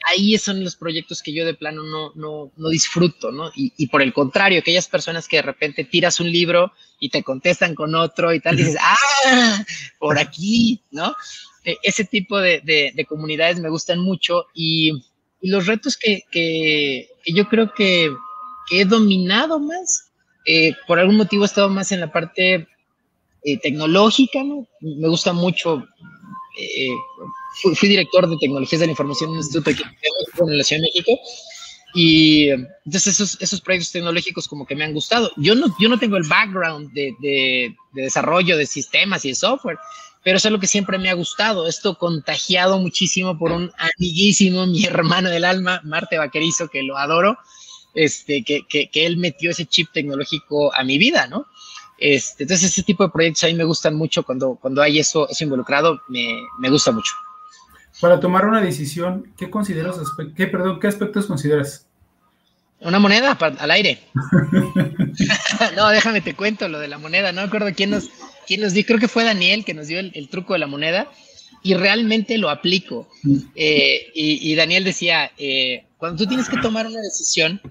[0.10, 3.52] Ahí son los proyectos que yo de plano no, no, no disfruto, ¿no?
[3.56, 7.24] Y, y, por el contrario, aquellas personas que de repente tiras un libro y te
[7.24, 9.66] contestan con otro y tal, dices, ah,
[10.00, 11.16] por aquí, ¿no?
[11.64, 14.92] E, ese tipo de, de, de comunidades me gustan mucho y,
[15.42, 18.12] y los retos que, que, yo creo que,
[18.70, 20.12] he dominado más,
[20.46, 22.68] eh, por algún motivo he estado más en la parte
[23.44, 24.68] eh, tecnológica, ¿no?
[24.82, 25.88] Me gusta mucho,
[26.60, 26.90] eh,
[27.76, 30.88] fui, director de tecnologías de la información en un instituto aquí en la Ciudad de
[30.88, 31.20] México,
[31.94, 35.32] y entonces esos, esos proyectos tecnológicos como que me han gustado.
[35.38, 39.36] Yo no, yo no tengo el background de, de, de desarrollo de sistemas y de
[39.36, 39.78] software,
[40.24, 41.68] pero es algo que siempre me ha gustado.
[41.68, 47.38] Esto contagiado muchísimo por un amiguísimo, mi hermano del alma, Marte Vaquerizo, que lo adoro,
[47.96, 51.48] este, que, que, que él metió ese chip tecnológico a mi vida, ¿no?
[51.98, 55.28] Este, entonces, ese tipo de proyectos a mí me gustan mucho cuando, cuando hay eso,
[55.30, 56.28] eso involucrado, me,
[56.60, 57.12] me gusta mucho.
[58.00, 59.98] Para tomar una decisión, ¿qué consideras,
[60.36, 61.86] qué, perdón, qué aspectos consideras?
[62.80, 64.00] Una moneda al aire.
[65.76, 67.32] no, déjame te cuento lo de la moneda.
[67.32, 68.10] No me acuerdo quién nos,
[68.46, 71.12] quién nos dio, creo que fue Daniel que nos dio el, truco de la moneda
[71.64, 73.10] y realmente lo aplico.
[73.24, 73.38] Mm.
[73.56, 77.62] Eh, y, Daniel decía, eh, cuando tú tienes que tomar una decisión,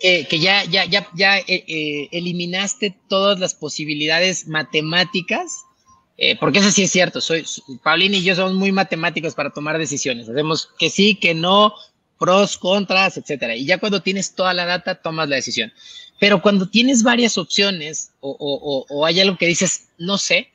[0.00, 5.64] que, ya, ya, ya, ya eh, eliminaste todas las posibilidades matemáticas,
[6.40, 7.44] porque eso sí es cierto, soy,
[7.82, 11.74] Paulina y yo somos muy matemáticos para tomar decisiones, hacemos que sí, que no,
[12.18, 13.54] pros, contras, etcétera.
[13.54, 15.72] Y ya cuando tienes toda la data, tomas la decisión.
[16.18, 20.50] Pero cuando tienes varias opciones o, o, o, hay algo que dices, no sé,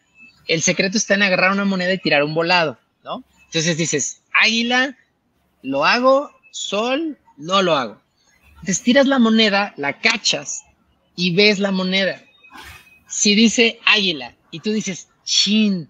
[0.47, 3.23] el secreto está en agarrar una moneda y tirar un volado, ¿no?
[3.45, 4.97] Entonces dices, águila,
[5.62, 8.02] lo hago, sol, no lo hago.
[8.56, 10.63] Entonces tiras la moneda, la cachas
[11.15, 12.21] y ves la moneda.
[13.08, 15.89] Si dice águila y tú dices, chin,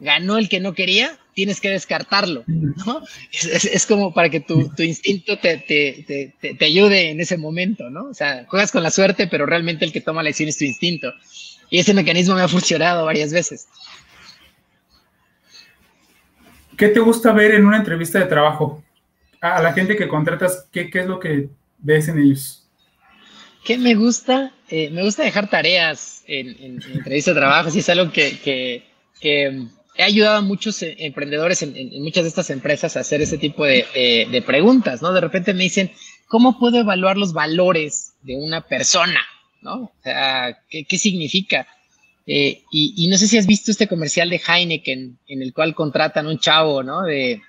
[0.00, 3.02] ganó el que no quería, tienes que descartarlo, ¿no?
[3.32, 8.04] Es, como para que tu, instinto te, te, ayude en ese momento, ¿no?
[8.04, 10.64] O sea, juegas con la suerte, pero realmente el que toma la decisión es tu
[10.64, 11.12] instinto.
[11.70, 13.66] Y ese mecanismo me ha funcionado varias veces.
[16.76, 18.82] ¿Qué te gusta ver en una entrevista de trabajo?
[19.40, 22.68] A la gente que contratas, ¿qué, es lo que ves en ellos?
[23.64, 24.52] ¿Qué me gusta?
[24.74, 28.82] Eh, me gusta dejar tareas en, en, entrevistas de trabajo, si es algo que
[29.94, 33.66] he ayudado a muchos eh, emprendedores en, muchas de estas empresas a hacer ese tipo
[33.66, 35.12] de, preguntas, ¿no?
[35.12, 35.92] De repente me dicen,
[36.26, 39.20] ¿cómo puedo evaluar los valores de una persona?
[39.60, 39.74] ¿No?
[39.74, 41.66] O sea, ¿qué, significa?
[42.26, 46.26] Eh, y, no sé si has visto este comercial de Heineken en el cual contratan
[46.26, 47.02] a un chavo, ¿no?
[47.02, 47.42] De,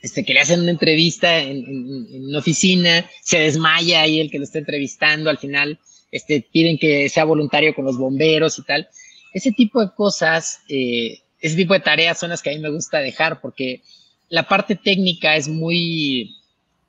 [0.00, 4.44] este, que le hacen una entrevista en, una oficina, se desmaya ahí el que lo
[4.44, 5.78] está entrevistando, al final
[6.12, 8.88] este, piden que sea voluntario con los bomberos y tal.
[9.34, 12.70] Ese tipo de cosas eh, ese tipo de tareas son las que a mí me
[12.70, 13.82] gusta dejar porque
[14.28, 16.36] la parte técnica es muy,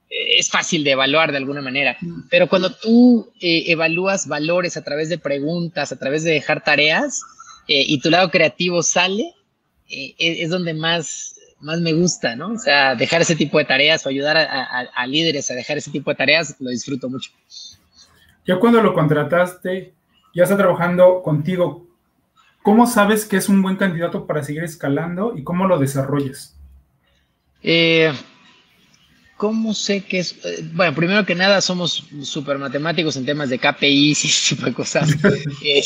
[0.10, 2.30] eh, es fácil de evaluar de alguna manera, mm.
[2.30, 7.22] pero cuando tú eh, evalúas valores a través de preguntas, a través de dejar tareas
[7.68, 9.34] eh, y tu lado creativo sale,
[10.18, 12.54] es donde más, más me gusta, ¿no?
[12.54, 16.10] O sea, dejar ese tipo de tareas o ayudar a, líderes a dejar ese tipo
[16.10, 17.30] de tareas, lo disfruto mucho.
[18.46, 19.94] Ya cuando lo contrataste,
[20.34, 21.88] ya está trabajando contigo,
[22.64, 26.58] ¿Cómo sabes que es un buen candidato para seguir escalando y cómo lo desarrollas?
[27.62, 28.14] Eh,
[29.36, 30.38] ¿Cómo sé que es?
[30.46, 34.66] Eh, bueno, primero que nada, somos súper matemáticos en temas de KPIs y ese tipo
[34.66, 35.10] de cosas.
[35.62, 35.86] Eh,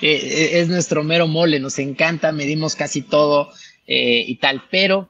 [0.00, 3.52] es, nuestro mero mole, nos encanta, medimos casi todo
[3.86, 5.08] y tal, pero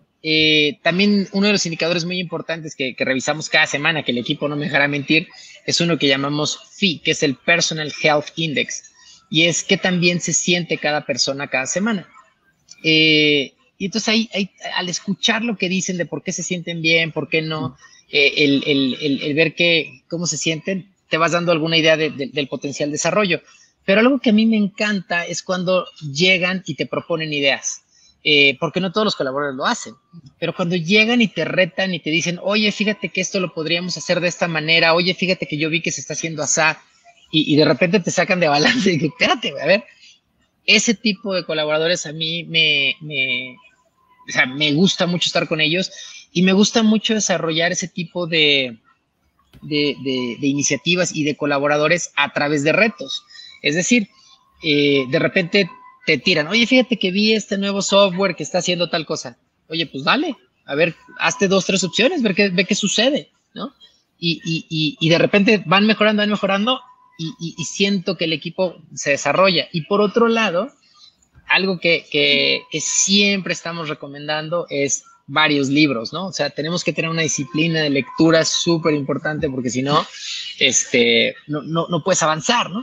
[0.82, 4.48] también uno de los indicadores muy importantes que, que, revisamos cada semana, que el equipo
[4.48, 5.28] no me dejará mentir,
[5.66, 8.92] es uno que llamamos FI, que es el Personal Health Index
[9.30, 12.06] y es que también se siente cada persona cada semana.
[12.84, 14.30] Eh, y entonces ahí,
[14.76, 17.76] al escuchar lo que dicen de por qué se sienten bien, por qué no,
[18.10, 23.40] eh, el, ver que, cómo se sienten, te vas dando alguna idea del potencial desarrollo.
[23.86, 27.82] Pero algo que a mí me encanta es cuando llegan y te proponen ideas.
[28.24, 29.94] Eh, porque no todos los colaboradores lo hacen,
[30.38, 33.96] pero cuando llegan y te retan y te dicen, oye, fíjate que esto lo podríamos
[33.96, 36.60] hacer de esta manera, oye, fíjate que yo vi que se está haciendo así,
[37.32, 39.84] y, de repente te sacan de balance y que, espérate, a ver,
[40.66, 43.56] ese tipo de colaboradores a mí me, me,
[44.28, 45.90] o sea, me gusta mucho estar con ellos
[46.32, 48.78] y me gusta mucho desarrollar ese tipo de,
[49.62, 49.96] de,
[50.38, 53.24] de, iniciativas y de colaboradores a través de retos.
[53.62, 54.08] Es decir,
[54.62, 55.70] eh, de repente
[56.06, 59.38] te tiran, oye, fíjate que vi este nuevo software que está haciendo tal cosa.
[59.68, 60.36] Oye, pues dale,
[60.66, 63.74] a ver, hazte dos, tres opciones, ver qué, ve qué sucede, ¿no?
[64.24, 66.80] y, de repente van mejorando, van mejorando
[67.18, 69.68] y, siento que el equipo se desarrolla.
[69.72, 70.72] Y por otro lado,
[71.48, 76.26] algo que, que, siempre estamos recomendando es varios libros, ¿no?
[76.26, 80.06] O sea, tenemos que tener una disciplina de lectura súper importante porque si no,
[80.58, 82.80] este, no, no, no puedes avanzar, ¿no?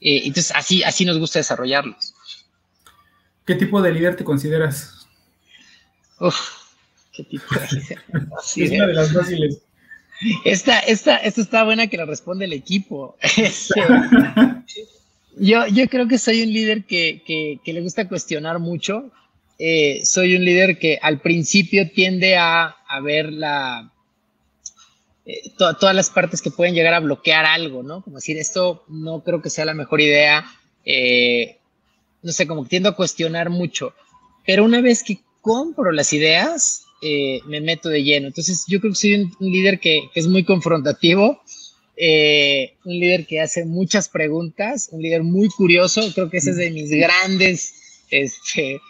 [0.00, 2.11] Eh, entonces, así, así nos gusta desarrollarlos.
[3.46, 5.06] ¿Qué tipo de líder te consideras?
[6.20, 6.38] Uf,
[7.12, 7.98] ¿qué tipo de líder?
[8.56, 9.58] es una de las fáciles.
[10.44, 13.16] Esta, esta, esta está buena que la responde el equipo.
[13.36, 13.80] Este,
[15.36, 19.10] yo, yo creo que soy un líder que, que, le gusta cuestionar mucho.
[19.58, 23.92] Eh, soy un líder que al principio tiende a, a ver la,
[25.24, 28.02] eh, todas las partes que pueden llegar a bloquear algo, ¿no?
[28.02, 30.44] Como decir, esto no creo que sea la mejor idea.
[30.84, 31.58] Eh,
[32.22, 33.94] no sé, como que tiendo a cuestionar mucho.
[34.46, 38.28] Pero una vez que compro las ideas, eh, me meto de lleno.
[38.28, 41.42] Entonces, yo creo que soy un, líder que, es muy confrontativo,
[42.84, 46.00] un líder que hace muchas preguntas, un líder muy curioso.
[46.14, 47.74] Creo que ese es de mis grandes
[48.10, 48.80] este,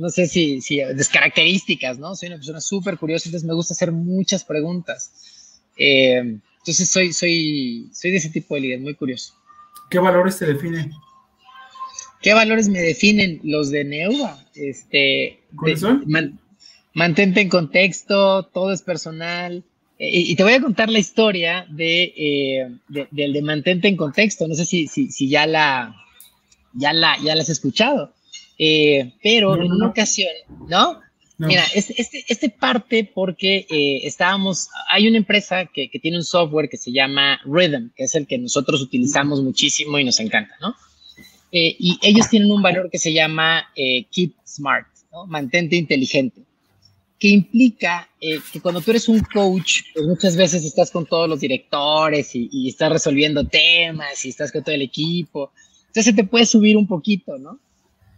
[0.00, 0.80] no sé si, si
[1.12, 2.16] características, ¿no?
[2.16, 5.60] Soy una persona súper curiosa, entonces me gusta hacer muchas preguntas.
[5.76, 9.34] Eh, entonces soy, soy, soy de ese tipo de líder, muy curioso.
[9.90, 10.90] ¿Qué valores te definen?
[12.20, 13.40] ¿Qué valores me definen?
[13.42, 14.38] Los de Neuva.
[14.54, 16.04] Este, ¿Cuáles son?
[16.92, 19.64] mantente en contexto, todo es personal.
[19.98, 22.70] Eh, y, te voy a contar la historia de, eh,
[23.10, 24.46] del de mantente en contexto.
[24.48, 25.94] No sé si, si, si ya, la,
[26.74, 28.12] ya, la, ya la has escuchado.
[28.58, 30.32] Eh, pero en una ocasión,
[30.68, 31.00] ¿no?
[31.38, 36.24] Mira, este, este, este, parte porque eh, estábamos, hay una empresa que, que, tiene un
[36.24, 40.54] software que se llama Rhythm, que es el que nosotros utilizamos muchísimo y nos encanta,
[40.60, 40.76] ¿no?
[41.52, 45.26] Eh, y ellos tienen un valor que se llama Keep Smart, ¿no?
[45.26, 46.42] Mantente inteligente,
[47.18, 51.40] que implica que cuando tú eres un coach, pues muchas veces estás con todos los
[51.40, 55.52] directores y, y estás resolviendo temas y estás con todo el equipo,
[55.90, 57.58] entonces te puede subir un poquito, ¿no?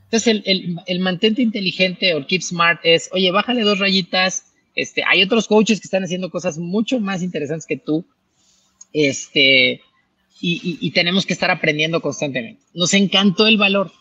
[0.05, 4.45] Entonces, el, el, mantente inteligente o keep smart es, oye, bájale dos rayitas.
[4.75, 8.05] Este, hay otros coaches que están haciendo cosas mucho más interesantes que tú.
[8.92, 9.81] Este,
[10.45, 12.61] y, tenemos que estar aprendiendo constantemente.
[12.75, 13.93] Nos encantó el valor,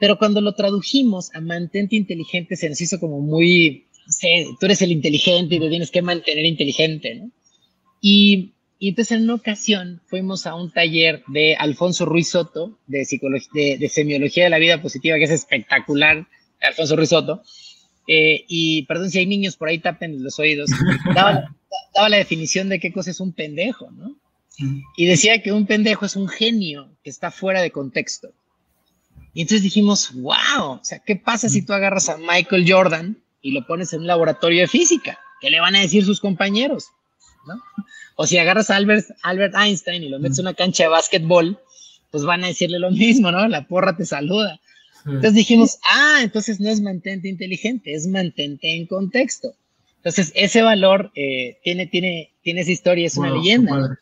[0.00, 4.66] pero cuando lo tradujimos a mantente inteligente se nos hizo como muy, no sé, tú
[4.66, 7.28] eres el inteligente y te tienes que mantener inteligente.
[8.00, 13.76] Y entonces en una ocasión fuimos a un taller de Alfonso Ruiz Soto, de, psicología,
[13.76, 16.26] de, semiología de la vida positiva, que es espectacular,
[16.62, 17.42] Alfonso Ruiz Soto.
[18.06, 20.70] Eh, y perdón si hay niños por ahí, tapen los oídos.
[21.14, 21.54] Daba,
[22.08, 24.16] la definición de qué cosa es un pendejo, ¿no?
[24.96, 28.32] Y decía que un pendejo es un genio que está fuera de contexto.
[29.32, 33.52] Y entonces dijimos, wow, o sea, ¿qué pasa si tú agarras a Michael Jordan y
[33.52, 35.18] lo pones en un laboratorio de física?
[35.40, 36.88] ¿Qué le van a decir sus compañeros?
[37.46, 37.54] ¿No?
[38.16, 41.58] O si agarras a Albert, Albert Einstein y lo metes en una cancha de básquetbol,
[42.10, 43.48] pues van a decirle lo mismo, ¿no?
[43.48, 44.60] La porra te saluda.
[45.06, 49.54] Entonces dijimos, ah, entonces no es mantente inteligente, es mantente en contexto.
[49.96, 53.98] Entonces, ese valor eh, tiene, tiene, tiene esa historia, es una leyenda.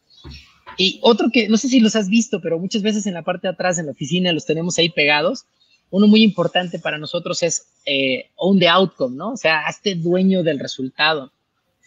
[0.78, 3.48] Y otro que, no sé si los has visto, pero muchas veces en la parte
[3.48, 5.44] de atrás, en la oficina, los tenemos ahí pegados.
[5.90, 9.32] Uno muy importante para nosotros es eh, own the outcome, ¿no?
[9.32, 11.32] O sea, hazte dueño del resultado.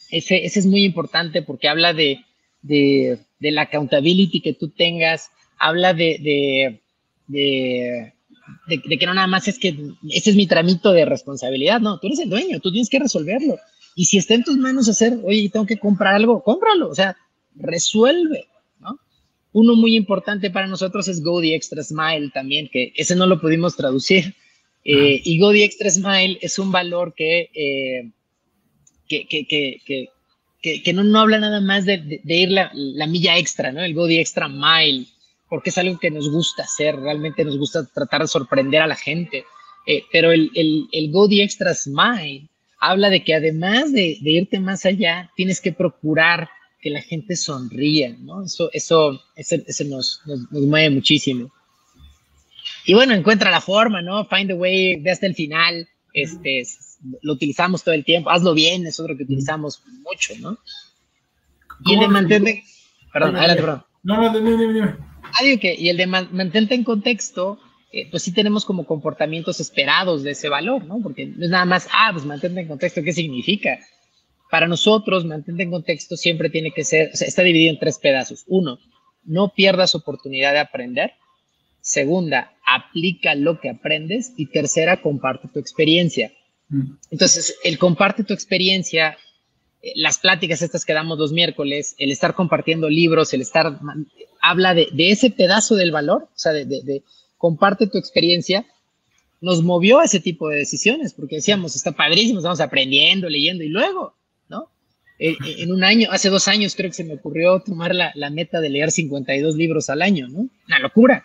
[0.10, 2.20] Ese, ese es muy importante porque habla de,
[2.62, 8.14] de, de, la accountability que tú tengas, habla de, de,
[8.68, 9.70] de, que no nada más es que
[10.10, 13.58] ese es mi tramito de responsabilidad, no, tú eres el dueño, tú tienes que resolverlo.
[13.96, 17.16] Y si está en tus manos hacer, oye, tengo que comprar algo, cómpralo, o sea,
[17.56, 18.48] resuelve.
[19.54, 23.40] Uno muy importante para nosotros es Go the Extra Smile también, que ese no lo
[23.40, 24.34] pudimos traducir.
[24.84, 28.10] Eh, y Go the Extra Smile es un valor que eh,
[30.62, 32.72] que, no, no, habla nada más de, ir la,
[33.08, 33.84] milla extra, ¿no?
[33.84, 35.06] El go the extra mile,
[35.50, 38.96] porque es algo que nos gusta hacer, realmente nos gusta tratar de sorprender a la
[38.96, 39.44] gente.
[39.88, 42.48] Eh, pero el, el, el, go the extra mile
[42.80, 46.50] habla de que además de, irte más allá, tienes que procurar
[46.82, 48.44] que la gente sonría, ¿no?
[48.44, 51.52] Eso, eso, ese, nos, nos, mueve muchísimo.
[52.86, 54.26] Y bueno, encuentra la forma, ¿no?
[54.26, 55.88] Find the way, ve hasta el final.
[56.14, 56.64] Este,
[57.22, 60.58] lo utilizamos todo el tiempo, hazlo bien, es otro que utilizamos mucho, ¿no?
[61.86, 62.64] Y el de mantente,
[63.14, 63.84] perdón, adelante, perdón.
[64.04, 64.96] No, no, dime, dime, dime.
[65.24, 67.60] Ah, que, y el de mantente en contexto,
[67.92, 71.00] eh, pues sí tenemos como comportamientos esperados de ese valor, ¿no?
[71.02, 73.80] Porque no es nada más, ah, pues mantente en contexto, ¿qué significa?
[74.52, 77.98] Para nosotros, mantente en contexto siempre tiene que ser, o sea, está dividido en tres
[77.98, 78.44] pedazos.
[78.48, 78.80] Uno,
[79.24, 81.14] no pierdas oportunidad de aprender.
[81.80, 84.34] Segunda, aplica lo que aprendes.
[84.38, 86.32] Y tercera, comparte tu experiencia.
[87.10, 89.18] Entonces, el comparte tu experiencia
[89.82, 93.80] eh, las pláticas estas que damos los miércoles, el estar compartiendo libros, el estar,
[94.42, 97.04] habla de, ese pedazo del valor, o sea, de,
[97.38, 98.66] comparte tu experiencia,
[99.40, 103.70] nos movió a ese tipo de decisiones, porque decíamos, está padrísimo, estamos aprendiendo, leyendo, y
[103.70, 104.14] luego.
[105.24, 108.12] Eh, eh, en un año, hace dos años creo que se me ocurrió tomar la,
[108.16, 110.50] la meta de leer 52 libros al año, ¿no?
[110.68, 111.24] Una locura.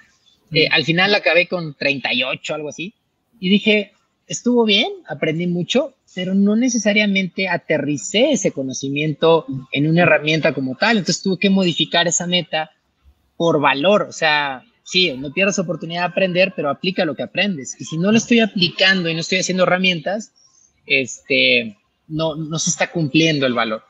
[0.71, 2.93] al final acabé con 38, algo así,
[3.41, 3.93] y dije,
[4.27, 10.99] estuvo bien, aprendí mucho, pero no necesariamente aterricé ese conocimiento en una herramienta como tal.
[10.99, 12.71] Entonces tuve que modificar esa meta
[13.37, 14.03] por valor.
[14.03, 17.77] O sea, sí, no pierdas oportunidad de aprender, pero aplica lo que aprendes.
[17.79, 20.33] Y si no lo estoy aplicando y no estoy haciendo herramientas,
[20.87, 21.77] este,
[22.09, 23.83] no, no se está cumpliendo el valor.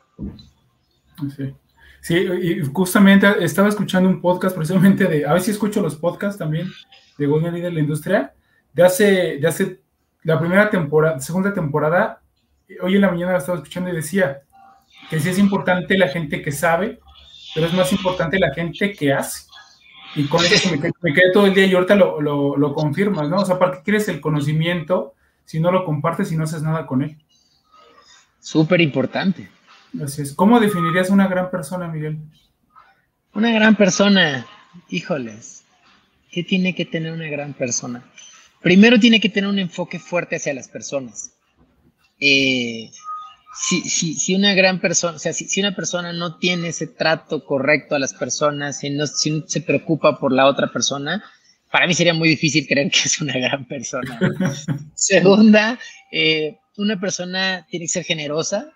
[1.36, 1.54] Sí.
[2.00, 6.38] Sí, y justamente estaba escuchando un podcast precisamente de, a ver si escucho los podcasts
[6.38, 6.70] también
[7.18, 8.32] de Golden Leader de la industria,
[8.72, 9.80] de hace, de hace
[10.22, 12.22] la primera temporada, segunda temporada,
[12.80, 14.42] hoy en la mañana la estaba escuchando y decía
[15.10, 17.00] que sí es importante la gente que sabe,
[17.54, 19.46] pero es más importante la gente que hace.
[20.14, 23.28] Y con eso me, me quedé todo el día y ahorita lo, lo, lo, confirmas,
[23.28, 23.38] ¿no?
[23.38, 25.14] O sea, ¿para qué quieres el conocimiento
[25.44, 27.18] si no lo compartes y no haces nada con él?
[28.40, 29.48] Súper importante.
[30.02, 30.32] Así es.
[30.34, 32.18] ¿Cómo definirías una gran persona, Miguel?
[33.34, 34.46] Una gran persona,
[34.88, 35.64] híjoles,
[36.30, 38.04] ¿qué tiene que tener una gran persona?
[38.66, 41.30] primero tiene que tener un enfoque fuerte hacia las personas.
[42.18, 42.90] Eh,
[43.54, 48.00] si, una gran persona, o sea, si, una persona no tiene ese trato correcto a
[48.00, 51.22] las personas, si no, se preocupa por la otra persona,
[51.70, 54.18] para mí sería muy difícil creer que es una gran persona.
[54.96, 55.78] Segunda,
[56.10, 58.72] eh, una persona tiene que ser generosa,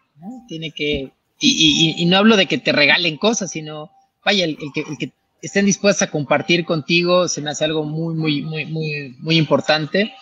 [0.48, 3.90] tiene que, y, no hablo de que te regalen cosas, sino,
[4.24, 5.12] vaya, el, que, el que
[5.42, 10.12] estén dispuestas a compartir contigo, se me hace algo muy, muy, muy, muy, muy importante.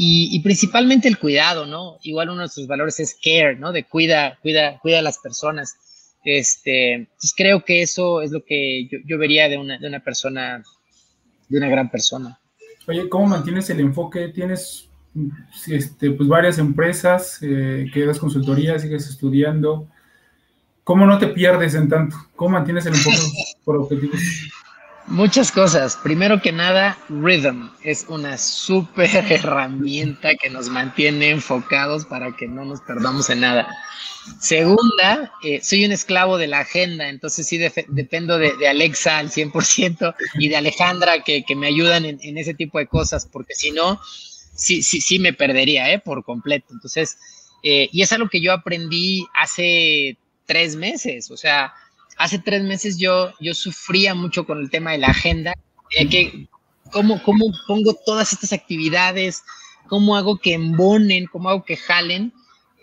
[0.00, 1.98] Y, principalmente el cuidado, ¿no?
[2.02, 3.72] Igual uno de nuestros valores es care, ¿no?
[3.72, 5.74] De cuida, cuida, cuida a las personas.
[6.24, 10.62] Este, entonces creo que eso es lo que yo, vería de una, de una persona,
[11.48, 12.38] de una gran persona.
[12.86, 14.28] Oye, ¿cómo mantienes el enfoque?
[14.28, 14.87] ¿Tienes
[15.66, 19.88] este, pues varias empresas eh, que das consultoría, sigues estudiando?
[20.84, 22.16] ¿Cómo no te pierdes en tanto?
[22.34, 23.16] ¿Cómo mantienes el enfoque
[23.64, 24.20] por objetivos?
[25.08, 25.96] Muchas cosas.
[25.96, 32.64] Primero que nada, Rhythm es una súper herramienta que nos mantiene enfocados para que no
[32.64, 33.68] nos perdamos en nada.
[34.38, 37.58] Segunda, eh, soy un esclavo de la agenda, entonces sí
[37.88, 42.86] dependo de, Alexa al 100% y de Alejandra que, me ayudan en, ese tipo de
[42.86, 44.00] cosas, porque si no,
[44.58, 45.98] sí, sí, sí me perdería ¿eh?
[45.98, 46.66] por completo.
[46.72, 47.16] Entonces,
[47.62, 51.30] eh, y es algo que yo aprendí hace tres meses.
[51.30, 51.72] O sea,
[52.18, 55.54] hace tres meses yo, yo sufría mucho con el tema de la agenda,
[55.88, 56.48] que
[56.92, 59.42] cómo, cómo pongo todas estas actividades,
[59.86, 62.32] cómo hago que embonen, cómo hago que jalen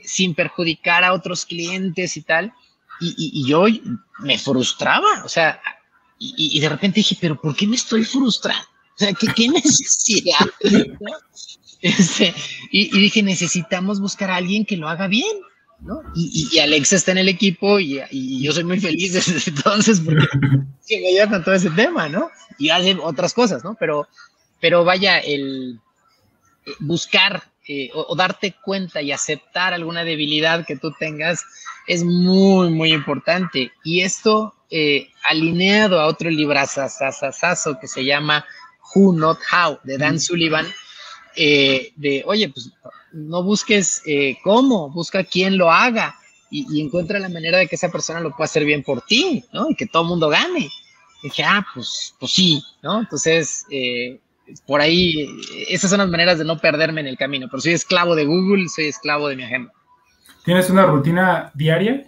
[0.04, 2.54] sin perjudicar a otros clientes y tal.
[3.02, 3.66] Y, yo
[4.20, 5.62] me frustraba, o sea,
[6.18, 8.64] y, de repente dije, pero ¿por qué me estoy frustrando?
[8.64, 10.40] O sea, ¿qué, qué necesidad?
[11.82, 12.34] Este,
[12.72, 15.38] y, dije, necesitamos buscar a alguien que lo haga bien.
[15.82, 16.02] ¿no?
[16.16, 18.02] Y, y, Alexa está en el equipo y,
[18.42, 20.26] yo soy muy feliz desde entonces porque
[20.90, 22.30] me ayuda con todo ese tema, ¿no?
[22.58, 23.76] Y hace otras cosas, ¿no?
[23.80, 24.08] Pero,
[24.62, 25.80] pero vaya, el
[26.66, 31.44] eh, buscar eh, o, darte cuenta y aceptar alguna debilidad que tú tengas
[31.88, 33.72] es muy, muy importante.
[33.84, 38.46] Y esto eh, alineado a otro librazazazazo que se llama
[38.94, 40.68] Who Not How de Dan Sullivan,
[41.36, 42.72] de, oye, pues
[43.16, 46.16] no busques eh, cómo, busca quién lo haga
[46.52, 49.70] y, encuentra la manera de que esa persona lo pueda hacer bien por ti, ¿no?
[49.70, 50.70] Y que todo el mundo gane.
[51.22, 53.00] Y dije, ah, pues, pues sí, ¿no?
[53.00, 54.20] Entonces, eh,
[54.66, 55.28] por ahí,
[55.68, 57.48] esas son las maneras de no perderme en el camino.
[57.50, 59.74] Pero soy esclavo de Google, soy esclavo de mi agenda.
[60.46, 62.06] ¿Tienes una rutina diaria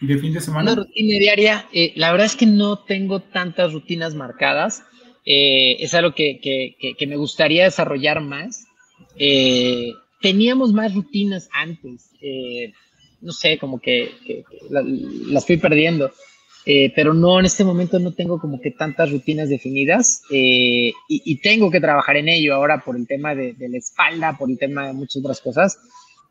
[0.00, 0.72] y de fin de semana?
[0.72, 4.82] Una rutina diaria, eh, la verdad es que no tengo tantas rutinas marcadas.
[5.30, 8.66] Es algo que, que, que, me gustaría desarrollar más.
[9.18, 12.10] Eh, teníamos más rutinas antes.
[12.20, 12.72] Eh,
[13.20, 14.44] no sé, como que,
[15.28, 16.10] las fui perdiendo.
[16.66, 21.36] Eh, pero no, en este momento no tengo como que tantas rutinas definidas eh, y,
[21.36, 24.88] tengo que trabajar en ello ahora por el tema de, la espalda, por el tema
[24.88, 25.78] de muchas otras cosas.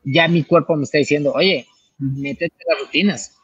[0.04, 1.68] Ya mi cuerpo me está diciendo, oye,
[1.98, 3.37] métete las rutinas.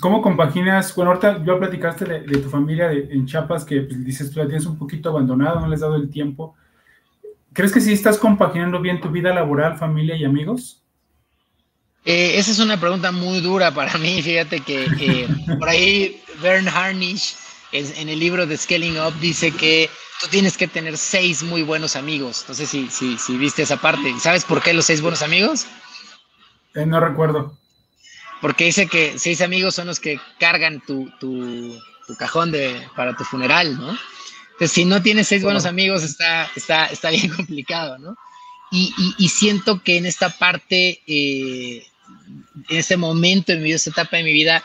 [0.00, 0.94] ¿Cómo compaginas?
[0.94, 4.66] Bueno, ahorita yo platicaste de, tu familia en Chiapas que pues, dices tú la tienes
[4.66, 6.54] un poquito abandonado, no les has dado el tiempo.
[7.52, 10.82] ¿Crees que sí estás compaginando bien tu vida laboral, familia y amigos?
[12.04, 14.22] Eh, esa es una pregunta muy dura para mí.
[14.22, 15.28] Fíjate que eh,
[15.58, 17.36] por ahí Bern Harnish
[17.72, 19.88] en, el libro de Scaling Up dice que
[20.20, 22.44] tú tienes que tener seis muy buenos amigos.
[22.48, 24.14] No sé si, si, viste esa parte.
[24.20, 25.66] ¿Sabes por qué los seis buenos amigos?
[26.74, 27.56] Eh, no recuerdo.
[28.42, 33.16] Porque dice que seis amigos son los que cargan tu, tu, tu cajón de, para
[33.16, 33.96] tu funeral, ¿no?
[34.50, 38.16] Entonces, si no tienes seis buenos amigos, está, está, está bien complicado, ¿no?
[38.72, 41.86] Y, y, siento que en esta parte, eh,
[42.68, 44.64] en este momento en esta etapa de mi vida,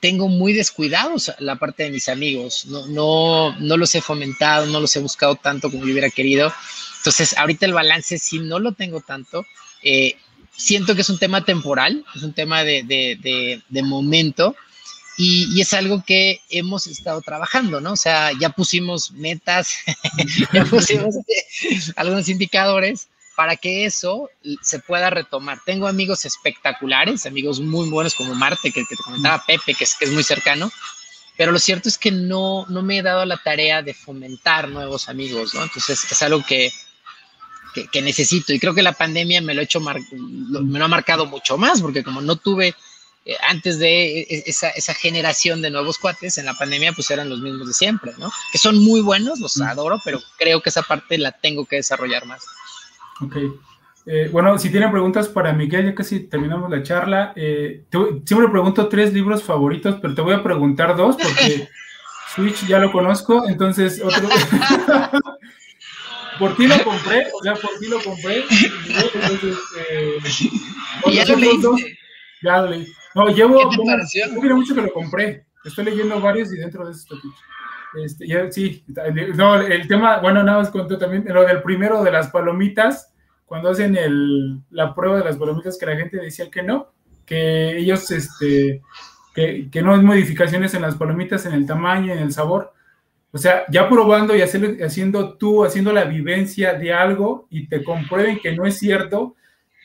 [0.00, 2.66] tengo muy descuidados la parte de mis amigos.
[2.66, 6.52] No, no, no los he fomentado, no los he buscado tanto como yo hubiera querido.
[6.96, 9.46] Entonces, ahorita el balance sí no lo tengo tanto.
[9.82, 10.16] Eh,
[10.56, 14.54] siento que es un tema temporal, es un tema de, de, de, de momento
[15.16, 17.92] y, es algo que hemos estado trabajando, ¿no?
[17.92, 19.74] O sea, ya pusimos metas,
[20.52, 21.14] ya pusimos
[21.96, 24.30] algunos indicadores para que eso
[24.62, 25.58] se pueda retomar.
[25.64, 30.06] Tengo amigos espectaculares, amigos muy buenos como Marte, que, te comentaba Pepe, que es, que
[30.06, 30.70] es muy cercano,
[31.36, 35.08] pero lo cierto es que no, no me he dado la tarea de fomentar nuevos
[35.08, 35.62] amigos, ¿no?
[35.62, 36.72] Entonces es algo que,
[37.72, 41.26] que, necesito y creo que la pandemia me lo, ha hecho me lo ha marcado
[41.26, 42.74] mucho más, porque como no tuve
[43.24, 47.28] eh, antes de e, esa, esa, generación de nuevos cuates en la pandemia, pues eran
[47.28, 48.32] los mismos de siempre, ¿no?
[48.50, 52.26] Que son muy buenos, los adoro, pero creo que esa parte la tengo que desarrollar
[52.26, 52.44] más.
[53.20, 53.36] Ok.
[54.06, 57.32] Eh, bueno, si tienen preguntas para Miguel, ya casi terminamos la charla.
[57.36, 57.84] Eh,
[58.24, 61.68] siempre pregunto tres libros favoritos, pero te voy a preguntar dos porque
[62.34, 64.28] Switch ya lo conozco, entonces otro.
[66.38, 68.44] por ti lo compré, o sea, por ti lo compré.
[69.14, 69.58] Entonces,
[69.90, 70.18] eh,
[71.12, 71.98] ya lo leíste.
[72.42, 72.86] Ya lo leí.
[73.14, 73.70] No, llevo.
[73.70, 74.54] ¿Qué te pareció?
[74.54, 75.46] mucho que lo compré.
[75.64, 77.16] Estoy leyendo varios y dentro de esto.
[77.94, 78.84] Este, ya, sí,
[79.34, 83.12] no, el tema, bueno, nada más conté también lo del primero de las palomitas,
[83.44, 86.92] cuando hacen el, la prueba de las palomitas que la gente decía que no,
[87.26, 88.80] que ellos, este,
[89.34, 92.72] que, que no hay modificaciones en las palomitas, en el tamaño, en el sabor.
[93.32, 98.38] O sea, ya probando y haciendo tú, haciendo la vivencia de algo y te comprueben
[98.38, 99.36] que no es cierto,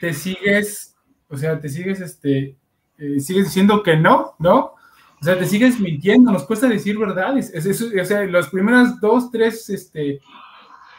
[0.01, 0.95] te sigues,
[1.29, 2.57] o sea, te sigues, este,
[2.97, 4.73] eh, sigues diciendo que no, ¿no?
[5.19, 7.51] O sea, te sigues mintiendo, nos cuesta decir verdades.
[7.53, 10.19] Es, o sea, las primeras dos, tres, este,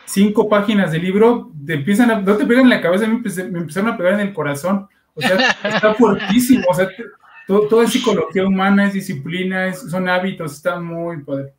[0.07, 3.17] cinco páginas del libro te empiezan a, no te pegan en la cabeza, me,
[3.59, 4.89] empezaron a pegar en el corazón.
[5.15, 6.65] O sea, está fuertísimo.
[6.71, 6.89] O sea,
[7.47, 11.53] todo, es psicología humana, es disciplina, son hábitos, está muy padre.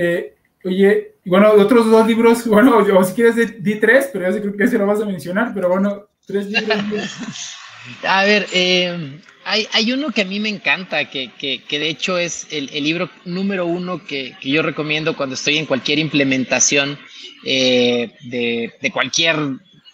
[0.00, 4.56] Eh, oye, bueno, otros dos libros, bueno, o si quieres di tres, pero ya creo
[4.56, 6.78] que ese lo vas a mencionar, pero bueno, tres libros.
[8.02, 11.30] A ver, eh, hay, uno que a mí me encanta, que,
[11.70, 16.98] de hecho es el, libro número uno que, yo recomiendo cuando estoy en cualquier implementación
[17.46, 19.36] eh, de, cualquier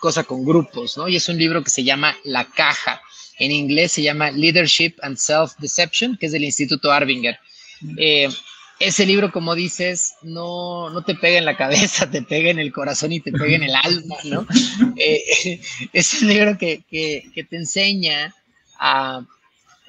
[0.01, 1.07] cosa con grupos, ¿no?
[1.07, 3.01] Y es un libro que se llama La Caja.
[3.39, 7.39] En inglés se llama Leadership and Self-Deception, que es del Instituto Arbinger.
[7.97, 8.29] Eh,
[8.81, 12.73] ese libro, como dices, no, no te pega en la cabeza, te pega en el
[12.73, 14.47] corazón y te pega en el alma, ¿no?
[14.97, 15.61] Eh,
[15.93, 18.35] es un libro que, te enseña
[18.79, 19.25] a,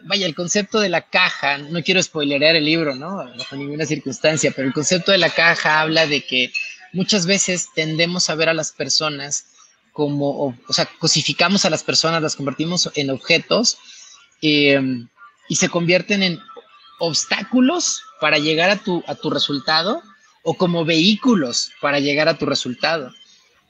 [0.03, 3.17] vaya, el concepto de la caja, no quiero spoilerear el libro, ¿no?
[3.37, 6.51] Bajo ninguna circunstancia, pero el concepto de la caja habla de que
[6.93, 9.45] muchas veces tendemos a ver a las personas
[9.91, 13.77] como, o, sea, cosificamos a las personas, las convertimos en objetos
[14.41, 14.79] eh,
[15.47, 16.39] y se convierten en
[16.99, 20.01] obstáculos para llegar a tu, a tu resultado
[20.43, 23.11] o como vehículos para llegar a tu resultado.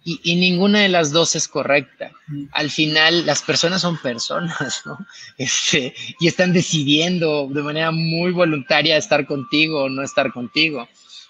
[0.07, 2.11] Y, ninguna de las dos es correcta.
[2.51, 4.99] Al final, las personas son personas, ¿no?
[5.39, 10.87] Este, y están decidiendo de manera muy voluntaria estar contigo o no estar contigo.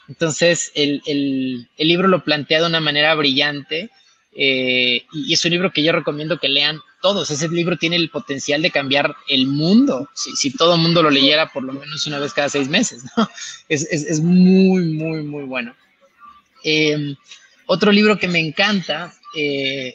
[0.10, 3.92] Entonces, el, el, el libro lo plantea de una manera brillante
[4.36, 7.30] eh, y es un libro que yo recomiendo que lean todos.
[7.30, 11.54] Ese libro tiene el potencial de cambiar el mundo, si, todo el mundo lo leyera
[11.54, 13.04] por lo menos una vez cada seis meses.
[13.16, 13.30] ¿no?
[13.70, 15.76] Es, muy, muy, muy bueno.
[16.64, 17.16] Em,
[17.68, 19.94] otro libro que me encanta, eh,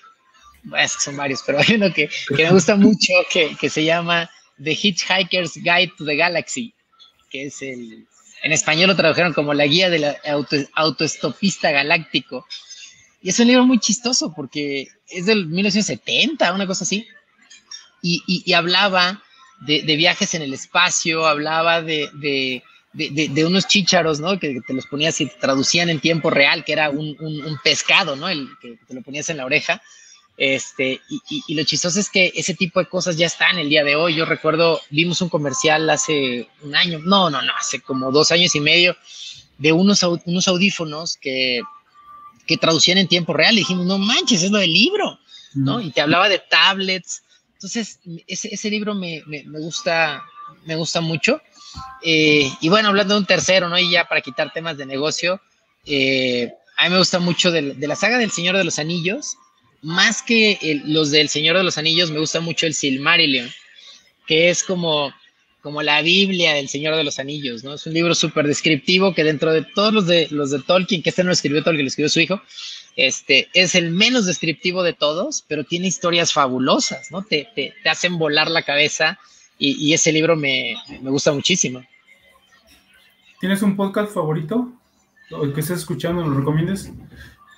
[0.62, 4.30] bueno, son varios, pero hay uno que, me gusta mucho que, que, se llama
[4.62, 6.72] The Hitchhiker's Guide to the Galaxy,
[7.28, 8.06] que es el,
[8.44, 12.46] en español lo tradujeron como la guía del auto, autoestopista galáctico.
[13.20, 17.06] Y es un libro muy chistoso porque es del 1970, una cosa así.
[18.02, 19.22] Y, y, hablaba
[19.60, 22.62] de, de, viajes en el espacio, hablaba de, de,
[22.94, 24.38] de, unos chícharos, ¿no?
[24.38, 28.16] Que te los ponías y te traducían en tiempo real, que era un, un, pescado,
[28.16, 28.30] ¿no?
[28.30, 29.82] El que te lo ponías en la oreja.
[30.38, 33.84] Este, y, y, lo chistoso es que ese tipo de cosas ya están el día
[33.84, 34.14] de hoy.
[34.14, 38.54] Yo recuerdo, vimos un comercial hace un año, no, no, no, hace como dos años
[38.54, 38.96] y medio,
[39.58, 41.60] de unos, unos audífonos que
[42.50, 43.54] que traducían en tiempo real.
[43.54, 45.20] Y dijimos, no manches, es lo del libro,
[45.54, 45.80] ¿no?
[45.80, 47.22] Y te hablaba de tablets.
[47.52, 50.20] Entonces, ese, ese libro me, me, me, gusta,
[50.64, 51.40] me gusta mucho.
[52.02, 53.78] Eh, y bueno, hablando de un tercero, ¿no?
[53.78, 55.40] Y ya para quitar temas de negocio,
[55.86, 59.36] eh, a mí me gusta mucho de, de, la saga del Señor de los Anillos,
[59.80, 63.48] más que los del Señor de los Anillos, me gusta mucho el Silmarillion.
[64.26, 65.14] que es como,
[65.62, 67.74] como la Biblia del Señor de los Anillos, ¿no?
[67.74, 71.10] Es un libro súper descriptivo que dentro de todos los de, los de Tolkien, que
[71.10, 72.40] este no lo escribió Tolkien, lo escribió su hijo,
[72.96, 77.22] este, es el menos descriptivo de todos, pero tiene historias fabulosas, ¿no?
[77.22, 79.18] Te, te, te hacen volar la cabeza
[79.58, 81.82] y, y ese libro me, me, gusta muchísimo.
[83.40, 84.72] ¿Tienes un podcast favorito?
[85.30, 86.90] O el que estés escuchando, ¿lo recomiendas?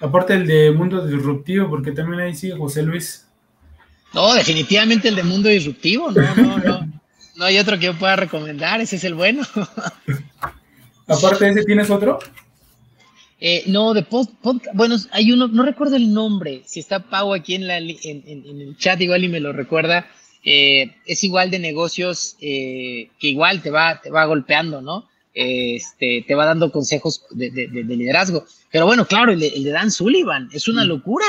[0.01, 3.27] Aparte el de Mundo Disruptivo, porque también ahí sigue José Luis.
[4.13, 6.93] No, definitivamente el de Mundo Disruptivo, no, no, no.
[7.37, 9.43] No hay otro que yo pueda recomendar, ese es el bueno.
[11.07, 12.19] Aparte de ese, ¿tienes otro?
[13.41, 17.57] Eh, no, de podcast, bueno, hay uno, no recuerdo el nombre, si está Pau aquí
[17.57, 20.07] en, la, en, en, en el chat igual y me lo recuerda,
[20.45, 25.09] eh, es igual de negocios eh, que igual te va, te va golpeando, ¿no?
[25.35, 28.45] Este, te va dando consejos de, de, de liderazgo.
[28.71, 31.27] Pero bueno, claro, el de, el de, Dan Sullivan, es una locura.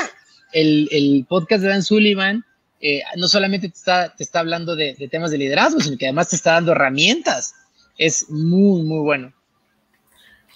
[0.52, 2.46] El, el podcast de Dan Sullivan
[2.86, 6.28] eh, no solamente te está, te está hablando de, temas de liderazgo, sino que además
[6.28, 7.56] te está dando herramientas.
[7.98, 9.32] Es muy, muy bueno.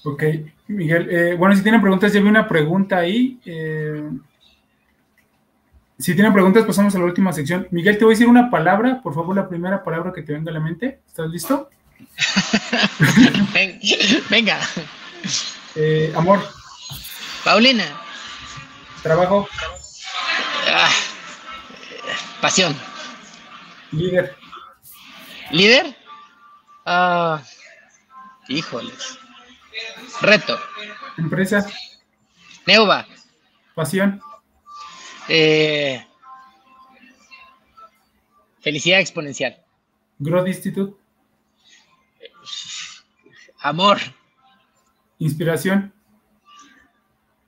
[0.04, 0.24] Ok,
[0.68, 1.08] Miguel.
[1.10, 3.40] Eh, bueno, si tienen preguntas, ya vi una pregunta ahí.
[3.46, 4.10] Eh,
[5.98, 7.66] si tienen preguntas, pasamos a la última sección.
[7.72, 10.52] Miguel, te voy a decir una palabra, por favor, la primera palabra que te venga
[10.52, 11.00] a la mente.
[11.08, 11.70] ¿Estás listo?
[14.30, 14.60] venga.
[16.14, 16.42] Amor.
[17.46, 17.86] Paulina.
[19.02, 19.48] Trabajo.
[20.70, 20.92] Ah,
[22.42, 22.76] pasión.
[23.92, 24.36] Líder.
[25.52, 25.96] ¿Líder?
[26.86, 27.42] Ah,
[28.48, 29.18] híjoles.
[30.22, 30.60] Reto.
[31.18, 31.66] Empresa.
[32.66, 33.08] Neuva.
[33.76, 34.22] Pasión.
[35.30, 36.06] Eh,
[38.60, 39.58] felicidad exponencial.
[40.20, 40.96] Growth Institute.
[43.60, 43.98] Amor.
[45.20, 45.94] Inspiración.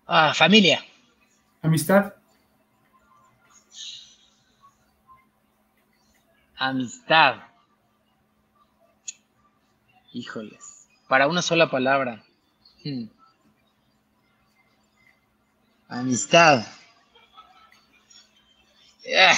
[0.06, 0.84] Ah, familia.
[1.62, 2.14] Amistad.
[6.60, 7.38] Amistad.
[10.12, 10.88] Híjoles.
[11.08, 12.24] Para una sola palabra.
[12.84, 13.06] Hmm.
[15.88, 16.66] Amistad.
[19.18, 19.38] Ah,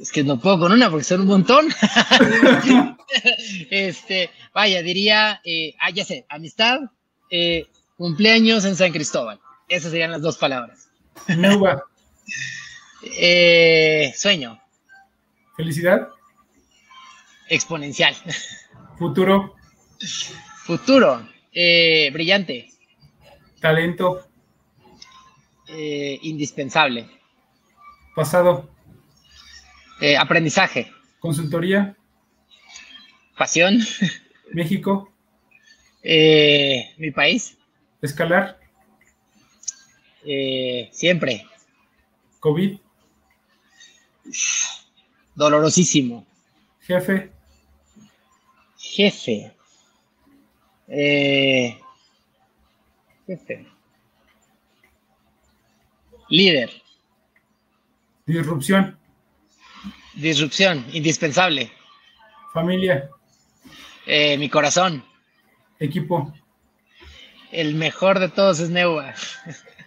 [0.00, 1.68] es que no puedo con una porque son un montón.
[3.70, 6.80] este, vaya, diría, eh, ah, ya sé, amistad,
[7.30, 9.38] eh, cumpleaños en San Cristóbal.
[9.68, 10.88] Esas serían las dos palabras.
[13.02, 14.60] Eh, sueño.
[15.56, 16.08] Felicidad.
[17.48, 18.14] Exponencial.
[18.98, 19.54] Futuro.
[20.64, 21.28] Futuro.
[21.52, 22.68] Eh, brillante.
[23.60, 24.26] Talento.
[25.68, 27.08] Eh, indispensable.
[28.14, 28.68] Pasado.
[30.00, 30.92] Eh, aprendizaje.
[31.20, 31.96] Consultoría.
[33.36, 33.78] Pasión.
[34.52, 35.12] México.
[36.02, 37.56] Mi país.
[38.02, 38.58] Escalar.
[40.92, 41.46] Siempre.
[42.40, 42.78] COVID.
[45.34, 46.26] Dolorosísimo.
[46.80, 47.35] Jefe.
[48.96, 49.52] Jefe.
[50.88, 51.78] Eh,
[53.26, 53.66] jefe.
[56.30, 56.70] Líder.
[58.24, 58.98] Disrupción.
[60.14, 60.86] Disrupción.
[60.94, 61.70] Indispensable.
[62.54, 63.10] Familia.
[64.06, 65.04] Eh, mi corazón.
[65.78, 66.32] Equipo.
[67.52, 69.12] El mejor de todos es Neuva.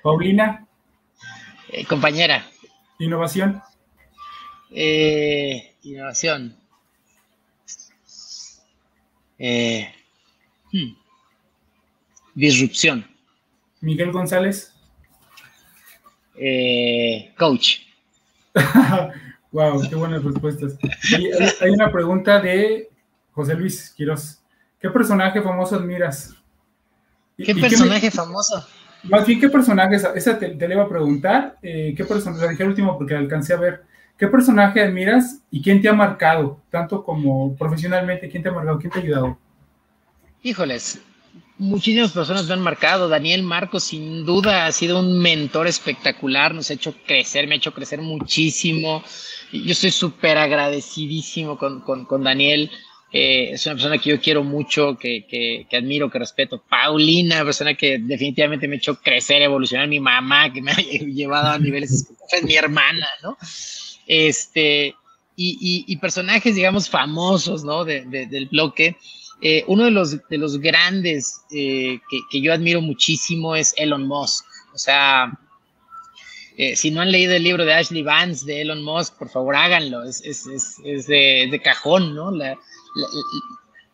[0.03, 0.68] Paulina.
[1.70, 2.45] Eh, compañera.
[2.99, 3.60] Innovación.
[4.70, 6.60] Eh, innovación.
[9.39, 9.91] Eh,
[10.71, 10.93] hmm.
[12.35, 13.05] Disrupción.
[13.81, 14.73] Miguel González.
[16.35, 17.79] Eh, coach.
[19.51, 20.77] wow, qué buenas respuestas.
[21.15, 21.31] Hay,
[21.61, 22.89] hay, una pregunta de
[23.31, 24.39] José Luis Quiroz.
[24.79, 26.35] ¿Qué personaje famoso admiras?
[27.37, 28.65] ¿Qué personaje qué famoso?
[29.03, 29.95] Más bien, ¿qué personaje?
[29.95, 31.57] Esa te, te, le iba a preguntar.
[31.61, 32.43] Eh, ¿Qué personaje?
[32.43, 33.83] La dije el último porque alcancé a ver.
[34.20, 36.61] ¿Qué personaje admiras y quién te ha marcado?
[36.70, 38.78] Tanto como profesionalmente, ¿quién te ha marcado?
[38.78, 39.38] ¿Quién te ha ayudado?
[40.43, 41.01] Híjoles,
[41.57, 43.07] muchísimas personas me han marcado.
[43.07, 46.53] Daniel Marcos, sin duda, ha sido un mentor espectacular.
[46.53, 49.01] Nos ha hecho crecer, me ha hecho crecer muchísimo.
[49.53, 52.70] Yo estoy súper agradecidísimo con, con, con Daniel.
[53.13, 56.61] Eh, es una persona que yo quiero mucho, que, que, que, admiro, que respeto.
[56.70, 59.88] Paulina, persona que definitivamente me ha hecho crecer, evolucionar.
[59.88, 63.38] Mi mamá, que me ha llevado a niveles, es mi hermana, ¿no?
[64.10, 64.95] Este,
[65.38, 67.86] y, y, personajes, digamos, famosos, ¿no?
[67.86, 68.97] De, de, del bloque.
[69.41, 74.05] Eh, uno de los, de los grandes eh, que, que, yo admiro muchísimo es Elon
[74.05, 74.45] Musk.
[74.74, 75.32] O sea,
[76.57, 79.55] eh, si no han leído el libro de Ashley Vance de Elon Musk, por favor
[79.55, 80.03] háganlo.
[80.03, 80.45] Es, es,
[80.84, 82.32] es, de, cajón, ¿no?
[82.32, 82.49] La,
[82.95, 83.07] la,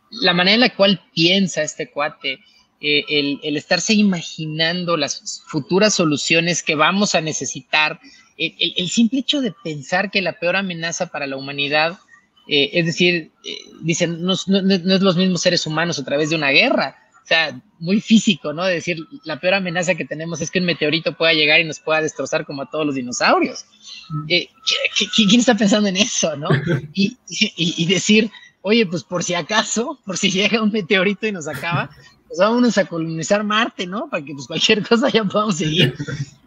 [0.10, 2.40] la, manera en la cual piensa este cuate,
[2.80, 8.00] el, el, estarse imaginando las futuras soluciones que vamos a necesitar,
[8.38, 11.98] el, el, simple hecho de pensar que la peor amenaza para la humanidad
[12.48, 16.30] Eh, es decir, eh, dicen, no, no, no, es los mismos seres humanos a través
[16.30, 16.96] de una guerra.
[17.24, 18.66] O sea, muy físico, ¿no?
[18.66, 21.80] De decir, la peor amenaza que tenemos es que un meteorito pueda llegar y nos
[21.80, 23.66] pueda destrozar como a todos los dinosaurios.
[24.10, 24.26] Mm.
[24.28, 24.50] Eh,
[25.16, 26.50] quién está pensando en eso, no?
[26.94, 28.30] Y, y, y, decir,
[28.62, 31.90] oye, pues por si acaso, por si llega un meteorito y nos acaba,
[32.28, 34.08] pues vámonos a colonizar Marte, ¿no?
[34.08, 35.96] Para que pues cualquier cosa ya podamos seguir.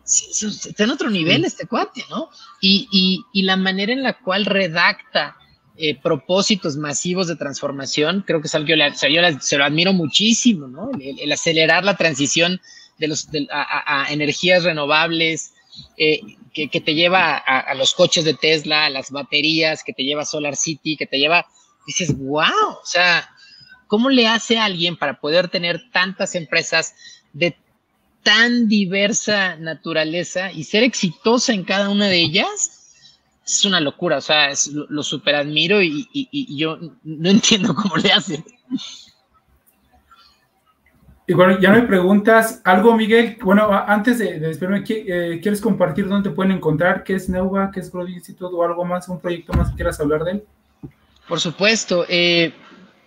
[0.08, 2.30] Está en otro nivel este cuate, ¿no?
[2.60, 5.36] Y, y la manera en la cual redacta
[5.80, 10.66] eh, propósitos masivos de transformación, creo que es algo que yo, se lo admiro muchísimo,
[10.66, 10.90] ¿no?
[11.00, 12.60] El, acelerar la transición
[12.98, 15.52] de los, a, energías renovables,
[15.96, 16.20] eh,
[16.52, 20.26] que, te lleva a, los coches de Tesla, a las baterías, que te lleva a
[20.26, 21.46] Solar City, que te lleva,
[21.86, 22.42] dices, wow,
[22.82, 23.30] o sea,
[23.86, 26.96] ¿cómo le hace a alguien para poder tener tantas empresas
[27.32, 27.56] de
[28.28, 32.74] tan diversa naturaleza y ser exitosa en cada una de ellas?
[33.46, 34.50] es una locura, o sea,
[34.90, 36.06] lo, super admiro y,
[36.54, 38.44] yo no entiendo cómo le hace.
[41.26, 43.38] Y bueno, ya me preguntas algo, Miguel.
[43.42, 47.04] Bueno, antes de, despedirme, eh, ¿quieres compartir dónde te pueden encontrar?
[47.04, 47.70] ¿Qué es Neuva?
[47.70, 48.54] ¿Qué es Growth Institute?
[48.54, 50.44] ¿O algo más, un proyecto más que quieras hablar de él?
[51.26, 52.04] Por supuesto.
[52.10, 52.52] Eh,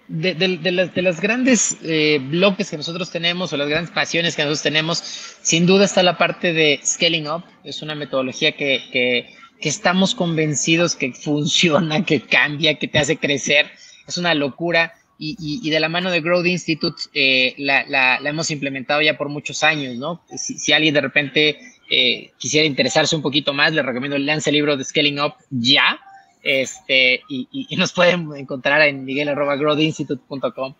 [0.08, 4.42] de, las, de, las, grandes eh, bloques que nosotros tenemos o las grandes pasiones que
[4.42, 4.98] nosotros tenemos,
[5.42, 7.44] sin duda está la parte de Scaling Up.
[7.64, 9.28] Es una metodología que
[9.62, 13.68] que estamos convencidos que funciona, que cambia, que te hace crecer.
[14.08, 14.94] Es una locura.
[15.24, 19.96] Y, de la mano de Growth Institute eh, la, hemos implementado ya por muchos años,
[19.96, 20.24] ¿no?
[20.36, 21.60] Si, alguien de repente
[21.92, 26.00] eh, quisiera interesarse un poquito más, le recomiendo lance el libro de Scaling Up ya.
[26.44, 30.76] Este, y, y nos pueden encontrar en miguel.growthinstitute.com.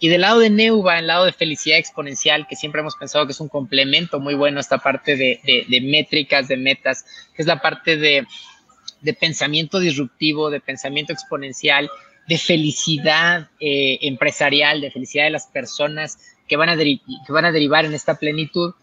[0.00, 3.32] Y del lado de Neuva, el lado de felicidad exponencial, que siempre hemos pensado que
[3.32, 7.04] es un complemento muy bueno esta parte de, de, métricas, de metas,
[7.34, 8.24] que es la parte de,
[9.00, 11.90] de, pensamiento disruptivo, de pensamiento exponencial,
[12.28, 17.52] de felicidad eh, empresarial, de felicidad de las personas que van, a que van a
[17.52, 18.74] derivar en esta plenitud,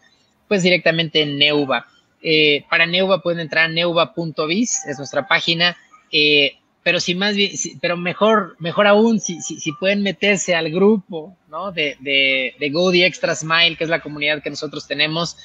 [0.48, 1.86] pues directamente en Neuva.
[2.20, 5.78] Eh, para Neuva pueden entrar a neuva.biz, es nuestra página.
[6.10, 7.50] Eh, pero si más bien,
[7.80, 11.72] pero mejor, mejor aún, si, si, pueden meterse al grupo, ¿no?
[11.72, 15.36] De, de, de Extra Smile, que es la comunidad que nosotros tenemos.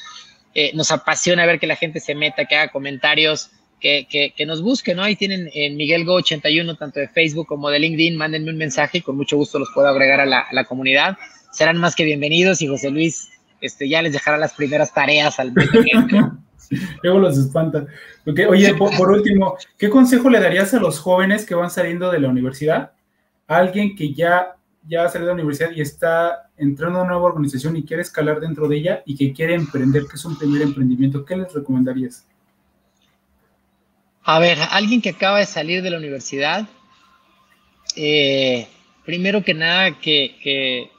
[0.54, 3.50] Eh, nos apasiona ver que la gente se meta, que haga comentarios,
[3.80, 4.06] que,
[4.38, 5.02] que, nos busque, ¿no?
[5.02, 9.00] Ahí tienen en Miguel Go 81, tanto de Facebook como de LinkedIn, mándenme un mensaje
[9.00, 11.18] y con mucho gusto los puedo agregar a la, a comunidad.
[11.52, 13.30] Serán más que bienvenidos y José Luis
[13.62, 15.54] este, ya les dejará las primeras tareas al
[17.04, 17.86] Luego los espanta.
[18.26, 22.30] oye, por, último, ¿qué consejo le darías a los jóvenes que van saliendo de la
[22.30, 22.92] universidad?
[23.48, 24.56] alguien que ya,
[24.88, 28.02] ya ha salido de la universidad y está entrando a una nueva organización y quiere
[28.02, 31.54] escalar dentro de ella y que quiere emprender, que es un primer emprendimiento, ¿qué les
[31.54, 32.26] recomendarías?
[34.24, 36.66] A ver, alguien que acaba de salir de la universidad,
[37.96, 38.68] eh,
[39.04, 40.90] primero que nada, que,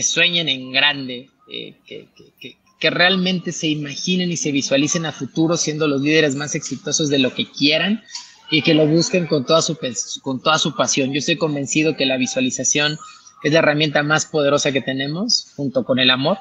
[0.00, 2.08] sueñen en grande, eh, que,
[2.38, 7.18] que realmente se imaginen y se visualicen a futuro siendo los líderes más exitosos de
[7.18, 8.02] lo que quieran
[8.50, 9.78] y que lo busquen con toda su,
[10.22, 11.12] con toda su pasión.
[11.12, 12.98] Yo estoy convencido que la visualización
[13.42, 16.38] es la herramienta más poderosa que tenemos, junto con el amor,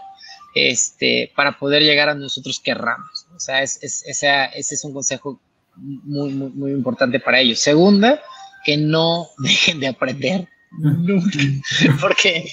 [0.54, 3.28] este, para poder llegar a nosotros querramos.
[3.36, 5.40] O sea, es, es, ese es un consejo
[5.76, 7.60] muy, muy, muy importante para ellos.
[7.60, 8.22] Segunda,
[8.64, 10.48] que no dejen de aprender
[10.78, 11.38] Nunca.
[12.02, 12.46] Porque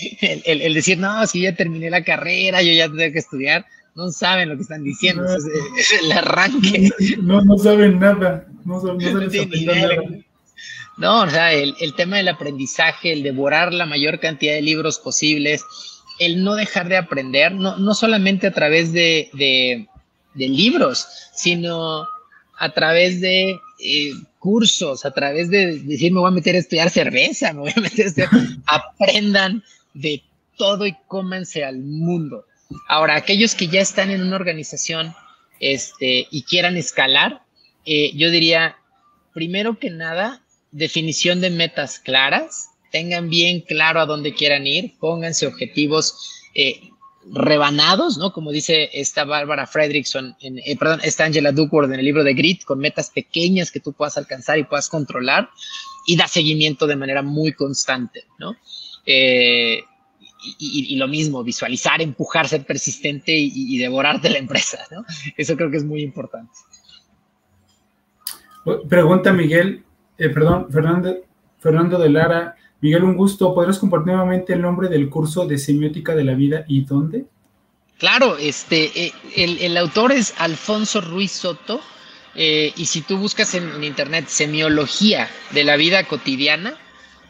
[0.45, 4.49] el, decir, no, si ya terminé la carrera, yo ya tengo que estudiar, no saben
[4.49, 5.25] lo que están diciendo.
[5.77, 6.91] Es, el arranque.
[7.23, 8.47] No, no saben nada.
[8.64, 8.99] No, saben,
[9.66, 10.03] nada.
[10.97, 15.64] No, o sea, el, tema del aprendizaje, el devorar la mayor cantidad de libros posibles,
[16.18, 19.89] el no dejar de aprender, no, no solamente a través de, de,
[20.35, 22.07] de libros, sino
[22.59, 24.12] a través de eh,
[24.43, 27.80] cursos, a través de decir me voy a meter a estudiar cerveza, me voy a
[27.80, 28.30] meter a estudiar,
[28.66, 29.62] aprendan
[29.95, 30.24] de
[30.59, 32.45] todo y cómanse al mundo.
[32.88, 35.14] Ahora, aquellos que ya están en una organización
[35.61, 37.43] este, y quieran escalar,
[37.86, 38.76] eh, yo diría,
[39.32, 45.47] primero que nada, definición de metas claras, tengan bien claro a dónde quieran ir, pónganse
[45.47, 46.16] objetivos
[46.57, 46.90] eh,
[47.31, 48.33] rebanados, ¿no?
[48.33, 52.64] Como dice esta Bárbara Fredrickson, eh, perdón, esta Angela Duckworth en el libro de Grit,
[52.64, 55.51] con metas pequeñas que tú puedas alcanzar y puedas controlar
[56.07, 58.57] y da seguimiento de manera muy constante, ¿no?
[59.07, 59.83] Eh,
[60.59, 65.05] y, lo mismo, visualizar, empujar, ser persistente y, devorarte la empresa, ¿no?
[65.37, 66.53] Eso creo que es muy importante.
[68.89, 69.85] Pregunta Miguel,
[70.18, 71.14] eh, perdón, Fernando,
[71.61, 73.55] Fernando de Lara, Miguel, un gusto.
[73.55, 77.26] ¿Podrías compartir nuevamente el nombre del curso de semiótica de la vida y dónde?
[77.97, 81.80] Claro, este, eh, el, autor es Alfonso Ruiz Soto.
[82.35, 86.74] Eh, y si tú buscas en, internet semiología de la vida cotidiana,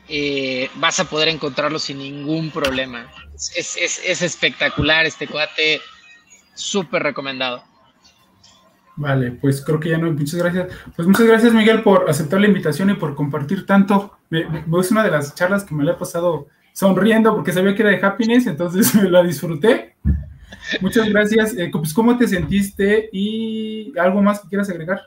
[0.08, 3.12] eh, vas a poder encontrarlo sin ningún problema.
[3.34, 5.82] Es, es espectacular este cuate,
[6.54, 7.62] súper recomendado.
[8.96, 10.12] Vale, pues creo que ya no.
[10.12, 10.68] Muchas gracias.
[10.94, 14.18] Pues muchas gracias, Miguel, por aceptar la invitación y por compartir tanto.
[14.30, 17.90] es una de las charlas que me la he pasado sonriendo porque sabía que era
[17.90, 19.96] de happiness, entonces me la disfruté.
[20.80, 21.56] Muchas gracias.
[21.56, 23.08] Eh, pues, ¿cómo te sentiste?
[23.12, 25.02] ¿Y algo más que quieras agregar?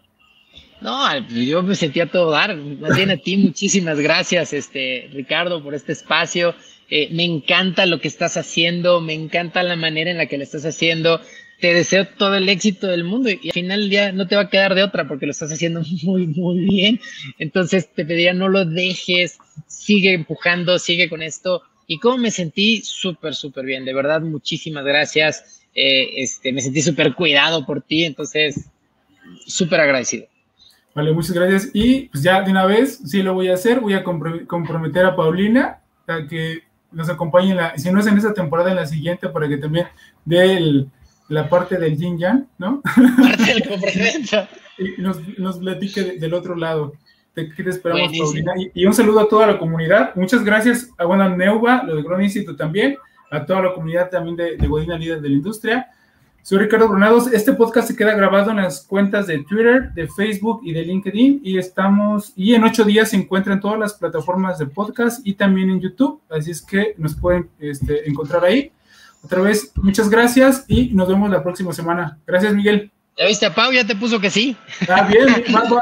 [0.81, 2.55] No, yo me sentía todo dar.
[2.55, 6.55] Más bien a ti, muchísimas gracias, este, Ricardo, por este espacio.
[6.89, 10.43] Eh, me encanta lo que estás haciendo, me encanta la manera en la que lo
[10.43, 11.19] estás haciendo
[11.59, 14.49] te deseo todo el éxito del mundo y, al final día no te va a
[14.49, 16.99] quedar de otra porque lo estás haciendo muy, muy bien.
[17.39, 19.37] Entonces te pediría no lo dejes,
[19.67, 21.63] sigue empujando, sigue con esto.
[21.87, 23.85] Y cómo me sentí súper, súper bien.
[23.85, 25.61] De verdad, muchísimas gracias.
[25.75, 28.69] Eh, este, me sentí súper cuidado por ti, entonces
[29.45, 30.27] súper agradecido.
[30.95, 31.69] Vale, muchas gracias.
[31.73, 35.15] Y pues ya de una vez, sí lo voy a hacer, voy a comprometer a
[35.15, 38.85] Paulina a que nos acompañe, en la, si no es en esta temporada, en la
[38.85, 39.87] siguiente, para que también
[40.23, 40.89] dé el,
[41.27, 42.81] la parte del yin yang, ¿no?
[42.81, 44.47] Parte del
[44.77, 46.93] y nos, nos platique del otro lado.
[47.33, 48.53] Te, ¿Qué te esperamos, Paulina?
[48.73, 50.15] Y, un saludo a toda la comunidad.
[50.15, 52.97] Muchas gracias a Buena Neuva, lo de Grown Institute también,
[53.31, 55.87] a toda la comunidad también de, de Godina Líder de la Industria.
[56.45, 57.25] Soy Ricardo Granados.
[57.33, 61.41] Este podcast se queda grabado en las cuentas de Twitter, de Facebook y de LinkedIn.
[61.43, 65.33] Y estamos, y en ocho días se encuentra en todas las plataformas de podcast y
[65.33, 66.21] también en YouTube.
[66.29, 68.71] Así es que nos pueden este, encontrar ahí.
[69.25, 72.19] Otra vez, muchas gracias y nos vemos la próxima semana.
[72.27, 72.91] Gracias, Miguel.
[73.17, 73.71] ¿Ya viste a Pau?
[73.71, 74.55] Ya te puso que sí.
[74.87, 75.79] Ah, bien, Pau.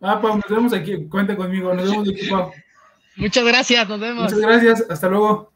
[0.00, 1.08] Ah, Pau, nos vemos aquí.
[1.08, 1.74] Cuenta conmigo.
[1.74, 2.52] Nos vemos aquí, Pau.
[3.16, 4.24] Muchas gracias, nos vemos.
[4.24, 5.52] Muchas gracias, hasta luego.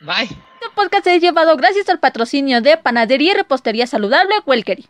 [0.00, 0.24] Bye.
[0.24, 4.86] Este podcast es llevado gracias al patrocinio de Panadería y Repostería Saludable Welkery.